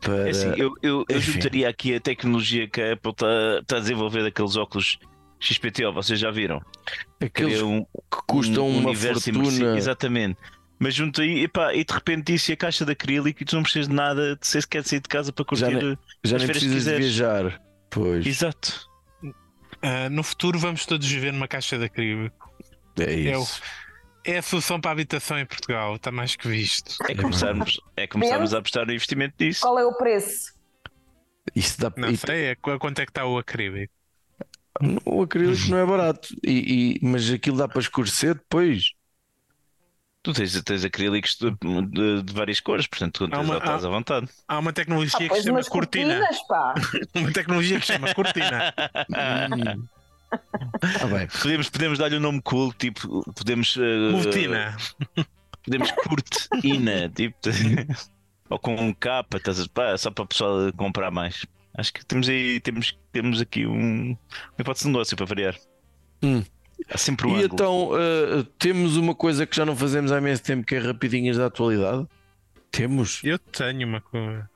[0.00, 0.26] para.
[0.28, 3.80] é assim, eu, eu, eu juntaria aqui a tecnologia que a Apple está está a
[3.80, 4.98] desenvolver daqueles óculos
[5.40, 6.60] XPTO, vocês já viram?
[7.20, 9.50] aqueles um, que custam um uma universo imersivo.
[9.56, 9.76] fortuna.
[9.76, 10.38] Exatamente.
[10.80, 13.56] Mas junto aí, epá, e de repente isso e a caixa de acrílico e tu
[13.56, 15.62] não precisas de nada, de se quer sair de casa para curtir.
[15.62, 17.60] Já nem- Já nem precisas de viajar.
[17.90, 18.87] Pois, Exato.
[19.82, 22.52] Ah, no futuro vamos todos viver numa caixa de acrílico.
[22.98, 23.62] é É, o- isso.
[24.24, 26.94] é a solução para a habitação em Portugal, está mais que visto.
[27.08, 29.60] É começarmos, é começarmos a apostar no investimento disso.
[29.62, 30.52] Qual é o preço?
[31.54, 33.92] Isso dá, Não e- sei, é, qu- quanto é que está o acrílico?
[35.04, 38.92] o acrílico não é barato, e, e- mas aquilo dá para escurecer depois.
[40.22, 41.50] Tu tens, tens acrílicos de,
[41.90, 44.28] de- de várias cores, portanto, tu Há tens, uma- estás à vontade.
[44.48, 46.18] Há uma tecnologia Ah, que se chama cortina.
[46.20, 46.74] cortinas, pá.
[47.14, 48.74] Uma tecnologia que se chama cortina.
[49.10, 49.86] Hum.
[50.30, 51.26] Ah, bem.
[51.40, 53.74] Podemos, podemos dar-lhe um nome cool, tipo, podemos.
[53.78, 54.76] eh, Cortina.
[55.64, 57.38] Podemos curtina, tipo,
[58.50, 61.46] ou com um capa, estás a- pá, só para o pessoal comprar mais.
[61.78, 64.16] Acho que temos aí, temos, temos aqui um, uma
[64.58, 65.56] hipótese de negócio para variar.
[66.22, 66.44] Hum.
[66.92, 67.50] Há sempre um E ângulo.
[67.54, 71.36] então uh, temos uma coisa que já não fazemos há imenso tempo que é rapidinhas
[71.36, 72.06] da atualidade.
[72.70, 73.20] Temos.
[73.24, 74.48] Eu tenho uma coisa.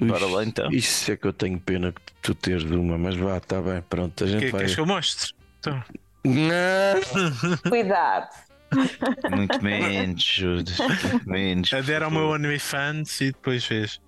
[0.00, 0.70] Bora lá, então.
[0.70, 3.82] Isso é que eu tenho pena que tu teres de uma, mas vá, está bem,
[3.88, 4.60] pronto, a gente Que, vai.
[4.60, 5.32] queres que eu mostre?
[5.60, 5.82] Então,
[6.24, 7.58] Não.
[7.70, 8.28] Cuidado.
[9.34, 10.76] Muito menos, Judas.
[10.78, 11.72] Muito menos.
[11.72, 12.28] adere ao meu.
[12.28, 13.98] OnlyFans e depois vês.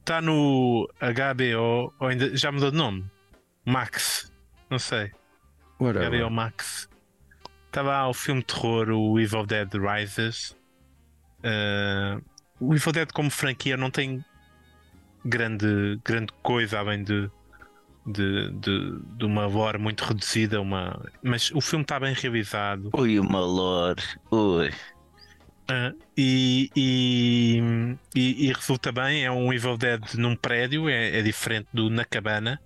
[0.00, 3.04] Está no HBO, ou ainda já mudou de nome?
[3.64, 4.30] Max.
[4.70, 5.10] Não sei.
[5.80, 6.20] Whatever.
[6.20, 6.88] HBO Max.
[7.66, 10.56] Estava lá o filme de terror, o Evil Dead Rises.
[11.42, 12.18] Eh,
[12.60, 14.24] o Evil Dead como franquia não tem
[15.24, 17.30] grande, grande coisa além de,
[18.06, 20.98] de, de, de uma lore muito reduzida, uma...
[21.22, 22.90] mas o filme está bem realizado.
[22.94, 24.02] Ui, uma lore.
[24.30, 24.70] Ui.
[25.68, 27.60] Ah, e, e,
[28.14, 32.04] e- e resulta bem, é um Evil Dead num prédio, é, é diferente do Na
[32.04, 32.58] Cabana.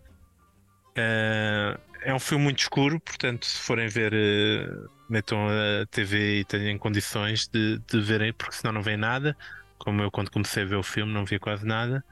[0.97, 4.69] Ah, é um filme muito escuro, portanto, se forem ver, eh,
[5.09, 9.37] metam a TV e tenham condições de, de verem, porque senão não vem nada.
[9.79, 12.05] Como eu, quando comecei a ver o filme, não via quase nada.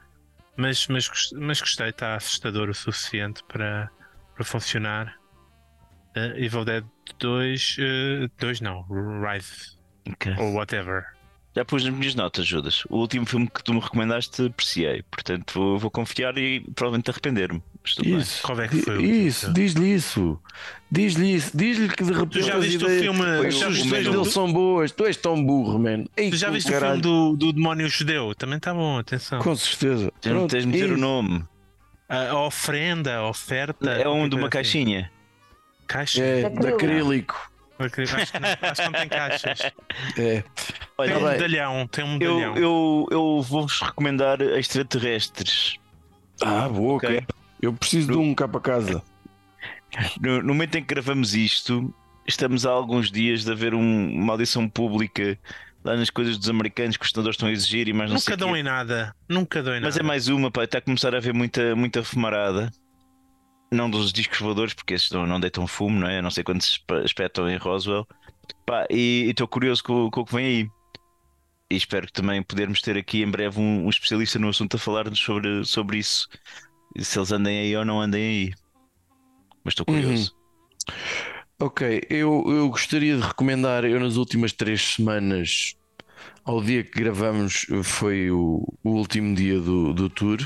[0.57, 3.89] Mas, mas, mas gostei, está assustador o suficiente para,
[4.35, 5.15] para funcionar.
[6.17, 6.83] Uh, Evil Dead
[7.19, 7.77] 2,
[8.37, 8.85] 2 não,
[9.21, 9.77] Rise
[10.11, 10.33] Ok.
[10.37, 11.05] ou whatever.
[11.55, 12.83] Já pus nas minhas notas, Judas.
[12.89, 15.01] O último filme que tu me recomendaste apreciei.
[15.09, 17.61] Portanto, vou, vou confiar e provavelmente arrepender-me.
[18.03, 18.17] Bem.
[18.17, 19.55] Isso, Qual é que foi o isso, filme?
[19.55, 20.39] diz-lhe isso.
[20.91, 21.57] Diz-lhe isso.
[21.57, 23.89] Diz-lhe que de repente já as viste o ideias- filme- as já viste o sugestões
[23.89, 24.91] filme dele do- são boas.
[24.91, 26.05] Tu és tão burro, man.
[26.15, 27.01] Ei, Tu já tu, viste o caralho.
[27.01, 28.35] filme do, do demónio judeu?
[28.35, 29.39] Também está bom, atenção.
[29.39, 30.11] Com certeza.
[30.21, 31.43] Tens- Pronto, Tens de dizer o nome.
[32.07, 33.89] A, a ofrenda, a oferta.
[33.91, 34.49] É um de uma assim.
[34.51, 35.11] caixinha.
[35.87, 36.21] Caixa?
[36.23, 37.49] É, De de acrílico.
[37.79, 38.19] Acho que, não,
[38.69, 39.59] acho que não tem caixas.
[40.17, 40.43] É.
[40.99, 42.57] Olha, Tem um medalhão, tem um eu, medalhão.
[42.57, 45.77] eu, eu vou-vos recomendar extraterrestres.
[46.41, 47.09] Ah, boa, Ok.
[47.09, 47.27] ok.
[47.61, 49.03] Eu preciso de um cá para casa.
[50.21, 51.93] No, no momento em que gravamos isto,
[52.27, 55.37] estamos há alguns dias de haver um- uma audição pública
[55.83, 58.31] lá nas coisas dos americanos que os senadores estão a exigir e mais não sei
[58.33, 58.59] Nunca dão quê.
[58.59, 59.15] em nada.
[59.27, 60.05] Nunca dão em Mas nada.
[60.05, 62.71] é mais uma, pá, está a começar a haver muita, muita fumarada.
[63.71, 66.21] Não dos discos voadores, porque esses não, não deitam fumo, não é?
[66.21, 68.07] Não sei quantos espe- espetam em Roswell.
[68.65, 70.69] Pá, e estou curioso com, com o que vem aí.
[71.71, 74.79] E espero que também podermos ter aqui em breve um, um especialista no assunto a
[74.79, 76.27] falar-nos sobre, sobre isso.
[76.97, 78.53] Se eles andem aí ou não andem aí.
[79.63, 80.35] Mas estou curioso.
[81.59, 85.75] Ok, eu, eu gostaria de recomendar, eu nas últimas três semanas,
[86.43, 90.39] ao dia que gravamos, foi o, o último dia do, do tour,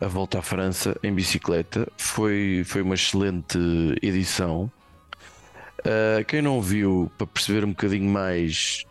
[0.00, 1.86] a volta à França em bicicleta.
[1.96, 3.58] Foi, foi uma excelente
[4.02, 4.72] edição.
[5.84, 8.84] Ah, quem não viu, para perceber um bocadinho mais,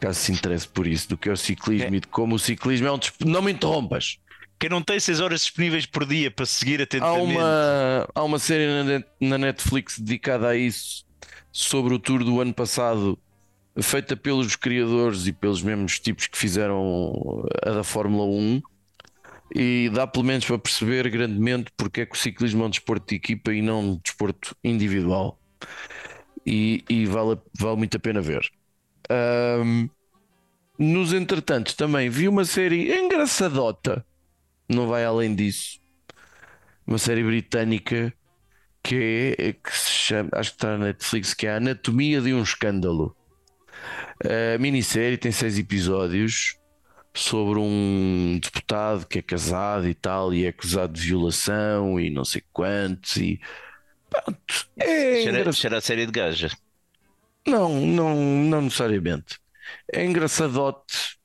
[0.00, 2.86] caso se interesse por isso, do que é o ciclismo e de como o ciclismo
[2.88, 2.98] é um.
[2.98, 4.18] desp- Não me interrompas!
[4.58, 7.22] Quem não tem 6 horas disponíveis por dia para seguir Há atentamente.
[7.36, 11.04] uma, há uma série na, net- na Netflix dedicada a isso,
[11.50, 13.18] sobre o tour do ano passado,
[13.80, 18.60] feita pelos criadores e pelos mesmos tipos que fizeram a da Fórmula 1.
[19.54, 23.06] E dá pelo menos para perceber grandemente porque é que o ciclismo é um desporto
[23.08, 25.40] de equipa e não um desporto individual.
[26.46, 28.48] E, e vale, vale muito a pena ver.
[29.10, 29.88] Ahm,
[30.78, 34.04] nos entretantos, também vi uma série engraçadota,
[34.68, 35.80] não vai além disso
[36.86, 38.12] uma série britânica
[38.82, 42.32] que é que se chama, acho que está na Netflix, que é a Anatomia de
[42.34, 43.16] um Escândalo.
[44.54, 46.56] A minissérie tem seis episódios
[47.14, 52.24] sobre um deputado que é casado e tal, e é acusado de violação e não
[52.24, 53.40] sei quantos, e
[54.10, 56.50] pronto, é Cheira, engra- cheira a série de gaja.
[57.46, 59.38] Não, não, não necessariamente.
[59.92, 61.16] É engraçadote,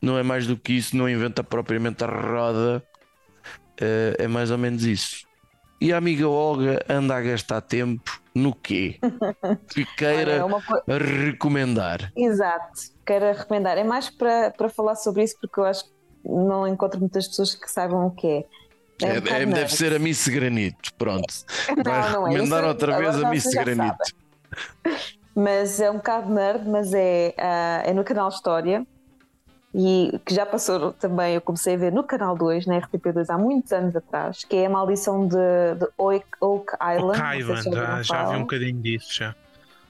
[0.00, 2.84] não é mais do que isso, não inventa propriamente a roda,
[3.80, 5.26] é, é mais ou menos isso.
[5.80, 8.98] E a amiga Olga anda a gastar tempo no quê?
[9.74, 12.12] Que Olha, é queira uma co- recomendar.
[12.16, 13.76] Exato, quero recomendar.
[13.78, 15.90] É mais para, para falar sobre isso porque eu acho que
[16.24, 18.44] não encontro muitas pessoas que saibam o que é.
[19.02, 21.26] É- um é- deve ser a Miss Granito, pronto.
[21.84, 22.30] Vai Não, não é.
[22.30, 23.96] recomendar outra vez a Miss Granito.
[25.34, 28.86] Mas é um bocado nerd, mas é, ah, é no canal História.
[29.74, 33.38] E que já passou também, eu comecei a ver no canal 2, na RTP2, há
[33.38, 35.34] muitos anos atrás, que é a maldição de,
[35.78, 37.02] de Oak, Oak Island.
[37.02, 39.34] O não sei se Kaivan, ouviram já, já vi um bocadinho disso já.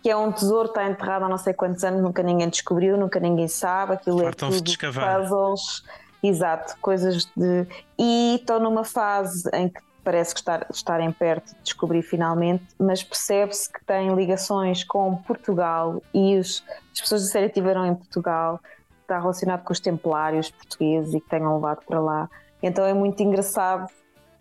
[0.01, 2.97] que é um tesouro que está enterrado há não sei quantos anos, nunca ninguém descobriu,
[2.97, 5.82] nunca ninguém sabe, aquilo é tudo puzzles,
[6.22, 7.66] exato, coisas de...
[7.99, 13.03] E estão numa fase em que parece que estar, estarem perto de descobrir finalmente, mas
[13.03, 18.61] percebe-se que têm ligações com Portugal e os, as pessoas da série estiveram em Portugal,
[19.01, 22.31] está relacionado com os templários portugueses e que tenham levado para lá.
[22.63, 23.91] Então é muito engraçado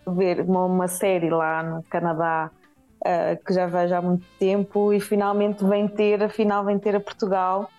[0.08, 2.50] ver uma, uma série lá no Canadá
[3.02, 7.00] uh, que já vejo há muito tempo e finalmente vem ter, afinal vem ter a
[7.00, 7.70] Portugal.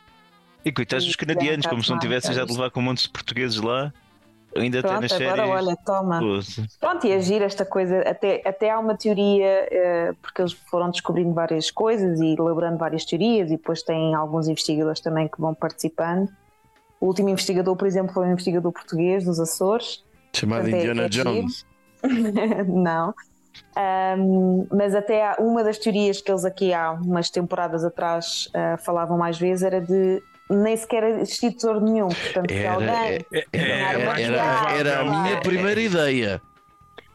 [0.64, 3.11] E coitados dos canadianos, um como se não tivessem já de levar com montes de
[3.11, 3.93] portugueses lá.
[4.57, 5.66] Ainda até Pronto, nas agora séries.
[5.66, 6.20] olha, toma.
[6.80, 11.32] Pronto, e agir esta coisa, até, até há uma teoria, uh, porque eles foram descobrindo
[11.32, 16.28] várias coisas e elaborando várias teorias, e depois tem alguns investigadores também que vão participando.
[17.00, 21.03] O último investigador, por exemplo, foi um investigador português dos Açores, Chamada Portanto, é- Indiana
[21.05, 21.09] é.
[21.09, 21.66] Jones.
[22.68, 23.14] não.
[23.76, 28.76] Ahm, mas até há, uma das teorias que eles aqui há umas temporadas atrás ah,
[28.78, 30.22] falavam mais vezes era de
[30.53, 32.09] nem sequer existir tesouro nenhum.
[32.09, 33.26] Portanto, se Era, alguém.
[33.32, 36.40] é- era, era, era- a minha É- primeira ideia.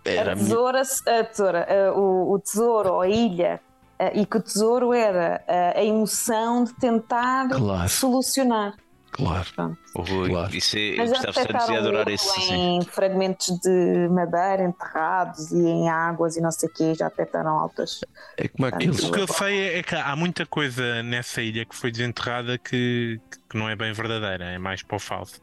[0.05, 3.59] Era a tesoura, a tesoura o, o tesouro ou a ilha,
[3.99, 7.89] ah, e que o tesouro era ah, a emoção de tentar Claro.
[7.89, 8.73] solucionar.
[9.11, 9.47] Claro.
[9.55, 9.77] Pronto.
[9.95, 10.55] Ui, Claro.
[10.55, 12.09] Isso é, eu Mas tanto de detectaram adorar.
[12.09, 12.53] Assim.
[12.53, 17.57] em fragmentos de madeira enterrados e em águas e não sei o quê, já detectaram
[17.57, 18.01] altas.
[18.37, 19.03] É como aqueles.
[19.03, 23.19] O que eu sei é que há muita coisa nessa ilha que foi desenterrada que,
[23.49, 25.41] que não é bem verdadeira, é mais para o falso.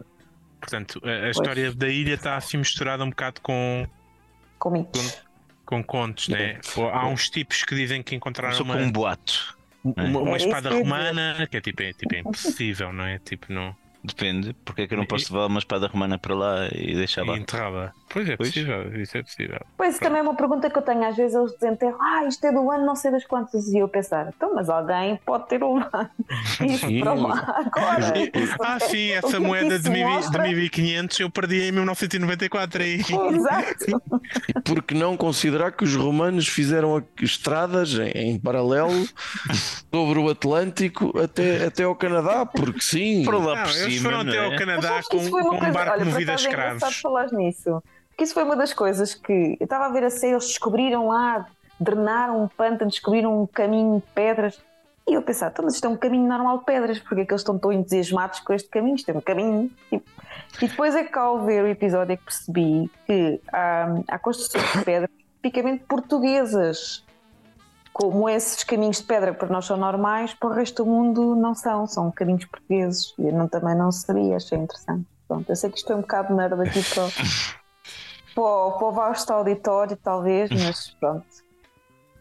[0.61, 3.87] Portanto, a, a história da ilha está assim misturada um bocado com,
[4.59, 5.23] Com mitos.
[5.67, 6.59] com contos, né?
[6.93, 9.59] Há uns tipos que dizem que encontraram Só uma, com um boato.
[9.85, 13.19] Uma, uma Era isso espada romana que é tipo, é, tipo, é impossível, não é?
[13.19, 13.77] Tipo, não.
[14.03, 14.55] Depende.
[14.65, 17.37] Porque é que eu não posso levar uma espada romana para lá e deixar lá?
[17.37, 17.95] E enterrada.
[18.15, 18.49] Pois é Pois.
[18.49, 19.61] possível, isso é possível.
[19.77, 21.05] Pois, também é uma pergunta que eu tenho.
[21.05, 23.67] Às vezes eles desenterram, ah, isto é do ano não sei das quantas.
[23.69, 26.11] E eu pensar, então, mas alguém pode ter levado
[26.65, 27.01] isto Sim.
[27.01, 28.13] para lá agora.
[28.63, 33.01] Ah, sim, essa moeda isso de, mil, mostra- de 1500 eu perdi em 1994 aí.
[33.01, 34.01] Exato.
[34.49, 38.93] E por que não considerar que os romanos fizeram estradas em, em paralelo
[39.93, 42.47] sobre o Atlântico até, até ao Canadá?
[42.47, 43.25] Porque sim.
[43.25, 44.03] Foram lá Não, por eles cima.
[44.11, 44.45] foram não até é?
[44.45, 47.01] ao Canadá com, isso com um barco Olha, movido a é escravos.
[47.01, 47.83] falar nisso.
[48.15, 51.09] Porque isso foi uma das coisas que eu estava a ver a série, eles descobriram
[51.09, 51.47] lá,
[51.81, 54.63] drenaram um pântano, descobriram um caminho de pedras.
[55.07, 57.33] E eu pensava, então, mas isto é um caminho normal de pedras, porque é que
[57.33, 58.95] eles estão tão entusiasmados com este caminho?
[58.95, 59.69] Isto é um caminho.
[59.91, 60.01] E
[60.61, 64.85] depois é que ao ver o episódio é que percebi que há, há construções de
[64.85, 65.11] pedra
[65.43, 67.05] tipicamente portuguesas.
[67.93, 71.55] Como esses caminhos de pedra para nós são normais, para o resto do mundo não
[71.55, 73.13] são, são caminhos portugueses.
[73.19, 75.05] E eu não, também não sabia, achei interessante.
[75.27, 77.09] Pronto, eu sei que isto é um bocado nerd aqui para,
[78.35, 81.25] para, o- para o vasto auditório, talvez, mas pronto.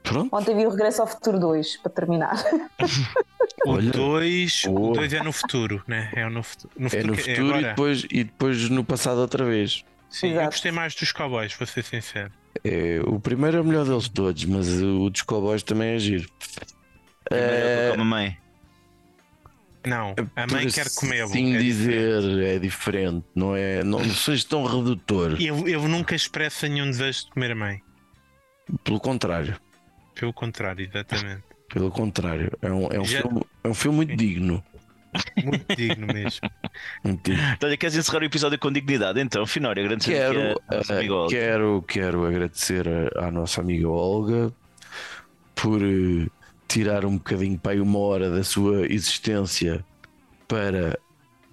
[0.03, 0.36] Pronto.
[0.36, 2.36] Ontem vi o Regresso ao Futuro 2, para terminar.
[3.66, 3.91] O Olha.
[3.91, 4.89] 2 Boa.
[4.91, 6.09] o dois é no futuro, né?
[6.14, 6.74] É no futuro.
[6.78, 7.68] No É futuro, no que- futuro e, agora.
[7.70, 9.86] depois, e depois no passado outra vez.
[10.09, 10.47] Sim, eu Exato.
[10.51, 12.32] gostei mais dos cowboys, vou ser sincero.
[12.64, 16.30] É, o primeiro é o melhor deles todos, mas o dos cowboys também é giro.
[17.26, 18.38] Primeiro É, eu como a mãe.
[19.86, 21.29] Não, a mãe quer comê-lo.
[21.29, 22.45] Assim é dizer diferente.
[22.45, 23.84] é diferente, não é?
[23.84, 25.36] Não seja tão redutor.
[25.41, 27.81] Eu, eu nunca expresso nenhum desejo de comer a mãe.
[28.84, 29.59] Pelo contrário,
[30.15, 31.43] Pelo contrário, exatamente.
[31.73, 34.63] pelo contrário, é um, é um, Já- filme, é um filme muito digno.
[35.43, 36.49] Muito digno mesmo.
[37.03, 37.43] Muito digno.
[37.53, 39.19] Então, queres encerrar o episódio com dignidade?
[39.19, 41.29] Então, Finório, agradecer Quero, aqui a nossa eh, amiga Olga.
[41.36, 44.51] quero, quero agradecer a- à nossa amiga Olga
[45.53, 46.25] por eh,
[46.74, 49.86] tirar um bocadinho para aí uma hora da sua existência
[50.47, 50.97] para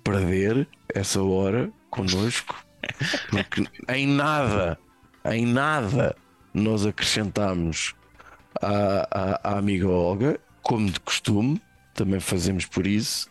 [0.03, 2.57] perder essa hora connosco,
[3.29, 4.79] porque em nada,
[5.27, 6.17] em nada
[6.55, 7.95] nós acrescentamos
[8.63, 11.61] à, à, à amiga Olga, como de costume,
[11.93, 13.31] também fazemos por isso.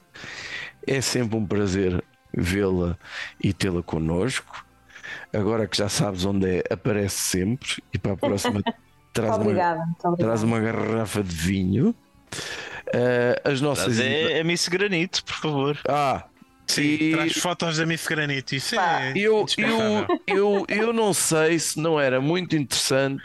[0.86, 2.96] É sempre um prazer vê-la
[3.44, 4.64] e tê-la connosco.
[5.34, 8.62] Agora que já sabes onde é, aparece sempre e para a próxima
[9.22, 9.86] traz, uma, Obrigada.
[9.86, 10.24] Muito obrigada.
[10.24, 11.96] traz uma garrafa de vinho.
[12.94, 13.98] Eh, as nossas.
[13.98, 15.80] Traz é, é Miss Granito, por favor.
[15.88, 16.26] Ah,
[16.68, 18.56] Sim, e- traz fotos da Miss Granito.
[18.56, 19.14] Isso Pá, é.
[19.16, 23.24] eu, eu, eu, eu não sei se não era muito interessante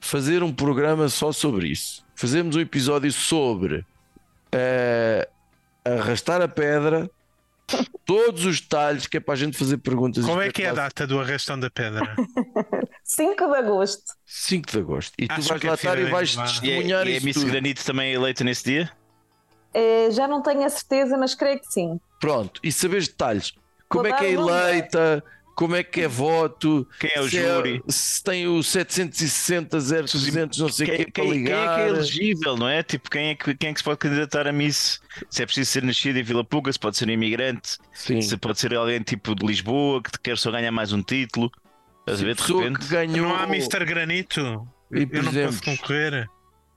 [0.00, 2.04] fazer um programa só sobre isso.
[2.14, 3.84] Fazemos um episódio sobre
[4.52, 5.28] eh,
[5.84, 7.10] arrastar a pedra,
[8.04, 10.24] todos os detalhes, que é para a gente fazer perguntas.
[10.24, 12.14] Qual é que é a data do arrastão da pedra?
[13.16, 14.02] 5 de agosto.
[14.26, 15.12] 5 de agosto.
[15.18, 16.42] E tu Acho vais é lá estar e vais vá.
[16.42, 17.44] E é, testemunhar e é isso Miss.
[17.44, 18.90] Granito também eleita nesse dia?
[19.74, 21.98] Eh, já não tenho a certeza, mas creio que sim.
[22.20, 23.52] Pronto, e saberes detalhes.
[23.88, 25.24] Como Vou é que é eleita,
[25.56, 27.82] como é que é voto, Quem é o se, júri?
[27.88, 31.74] se tem o 760 0300, não sei o Quem, que para quem- quem é ligar.
[31.76, 32.82] que é elegível, não é?
[32.82, 35.00] Tipo, quem é, que, quem é que se pode candidatar a Miss?
[35.28, 38.20] Se é preciso ser nascido em Vila Puga, se pode ser imigrante, Sim.
[38.22, 41.50] se pode ser alguém tipo de Lisboa que quer só ganhar mais um título.
[42.12, 42.86] Estás a ver de repente?
[42.88, 43.28] ganhou.
[43.28, 43.84] Não há Mr.
[43.84, 44.66] Granito?
[44.92, 46.28] E, por Eu não exemplo, posso concorrer.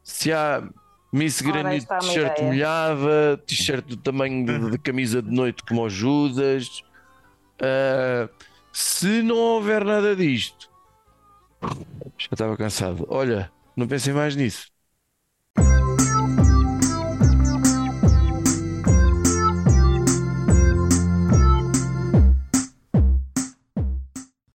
[0.03, 0.63] se há
[1.11, 2.47] Miss está uma t-shirt ideia.
[2.47, 6.81] molhada, t-shirt do tamanho de, de camisa de noite como o Judas.
[7.61, 8.29] ah,
[8.71, 10.69] se não houver nada disto,
[12.17, 13.05] já estava cansado.
[13.07, 14.72] Olha, não pensem mais nisso.